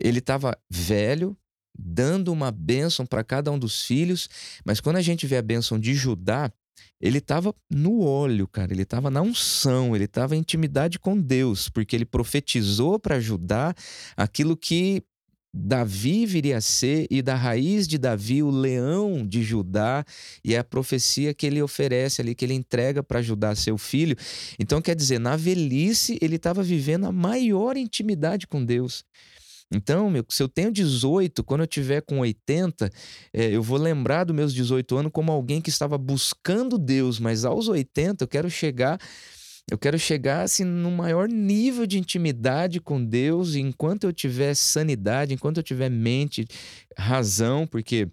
[0.00, 1.36] Ele estava velho,
[1.78, 4.28] dando uma bênção para cada um dos filhos,
[4.64, 6.50] mas quando a gente vê a bênção de Judá,
[7.00, 11.68] ele estava no óleo, cara, ele estava na unção, ele estava em intimidade com Deus,
[11.68, 13.74] porque ele profetizou para Judá
[14.16, 15.02] aquilo que
[15.52, 20.04] Davi viria a ser, e da raiz de Davi, o leão de Judá,
[20.44, 24.16] e é a profecia que ele oferece ali, que ele entrega para Judá, seu filho.
[24.58, 29.04] Então, quer dizer, na velhice, ele estava vivendo a maior intimidade com Deus.
[29.70, 32.90] Então, meu, se eu tenho 18, quando eu tiver com 80,
[33.32, 37.44] é, eu vou lembrar dos meus 18 anos como alguém que estava buscando Deus, mas
[37.44, 38.98] aos 80 eu quero chegar
[39.70, 44.54] eu quero chegar assim no maior nível de intimidade com Deus, e enquanto eu tiver
[44.54, 46.46] sanidade, enquanto eu tiver mente,
[46.96, 48.08] razão, porque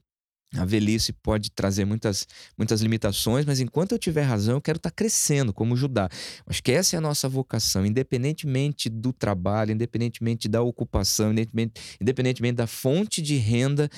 [0.58, 2.28] a velhice pode trazer muitas,
[2.58, 6.10] muitas limitações, mas enquanto eu tiver razão, eu quero estar crescendo como Judá.
[6.46, 12.56] Acho que essa é a nossa vocação, independentemente do trabalho, independentemente da ocupação, independentemente, independentemente
[12.56, 13.90] da fonte de renda,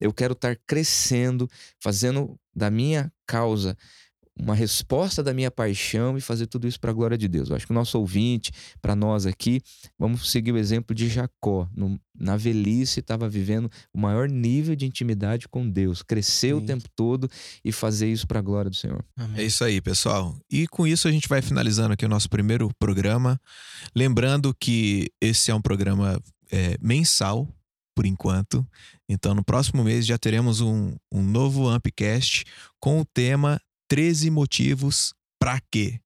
[0.00, 1.48] eu quero estar crescendo,
[1.80, 3.76] fazendo da minha causa
[4.40, 7.50] uma resposta da minha paixão e fazer tudo isso para a glória de Deus.
[7.50, 9.60] Eu acho que o nosso ouvinte, para nós aqui,
[9.98, 11.68] vamos seguir o exemplo de Jacó.
[11.74, 16.88] No- na velhice, estava vivendo o maior nível de intimidade com Deus, crescer o tempo
[16.96, 17.30] todo
[17.64, 19.04] e fazer isso para a glória do Senhor.
[19.16, 19.40] Amém.
[19.40, 20.36] É isso aí, pessoal.
[20.50, 23.40] E com isso a gente vai finalizando aqui o nosso primeiro programa.
[23.94, 26.20] Lembrando que esse é um programa
[26.50, 27.48] é, mensal,
[27.94, 28.66] por enquanto.
[29.08, 32.44] Então, no próximo mês já teremos um, um novo Ampcast
[32.80, 36.00] com o tema 13 motivos pra quê.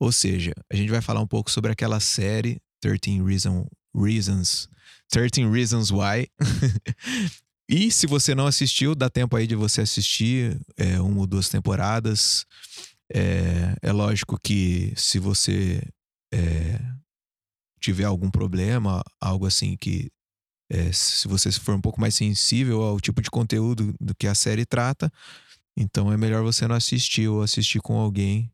[0.00, 4.68] Ou seja, a gente vai falar um pouco sobre aquela série 13 Reason, Reasons
[5.10, 6.28] 13 Reasons Why.
[7.68, 11.48] e se você não assistiu, dá tempo aí de você assistir é, uma ou duas
[11.48, 12.44] temporadas.
[13.12, 15.80] É, é lógico que se você
[16.32, 16.80] é,
[17.80, 20.10] tiver algum problema, algo assim que.
[20.70, 24.34] é, se você for um pouco mais sensível ao tipo de conteúdo do que a
[24.34, 25.12] série trata,
[25.76, 28.50] então é melhor você não assistir ou assistir com alguém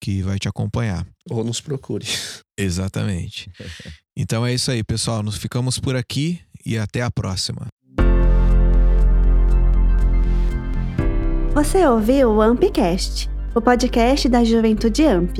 [0.00, 1.06] que vai te acompanhar.
[1.30, 2.06] Ou nos procure.
[2.58, 3.50] Exatamente.
[4.16, 5.22] Então é isso aí, pessoal.
[5.22, 7.68] Nos ficamos por aqui e até a próxima.
[11.54, 15.38] Você ouviu o Ampcast, o podcast da Juventude Amp.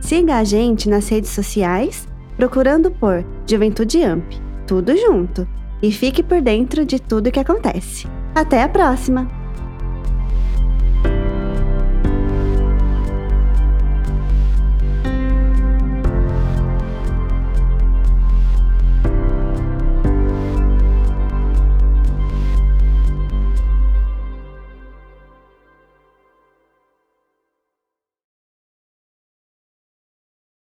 [0.00, 2.06] Siga a gente nas redes sociais,
[2.36, 4.24] procurando por Juventude Amp,
[4.66, 5.46] tudo junto,
[5.82, 8.06] e fique por dentro de tudo que acontece.
[8.34, 9.37] Até a próxima!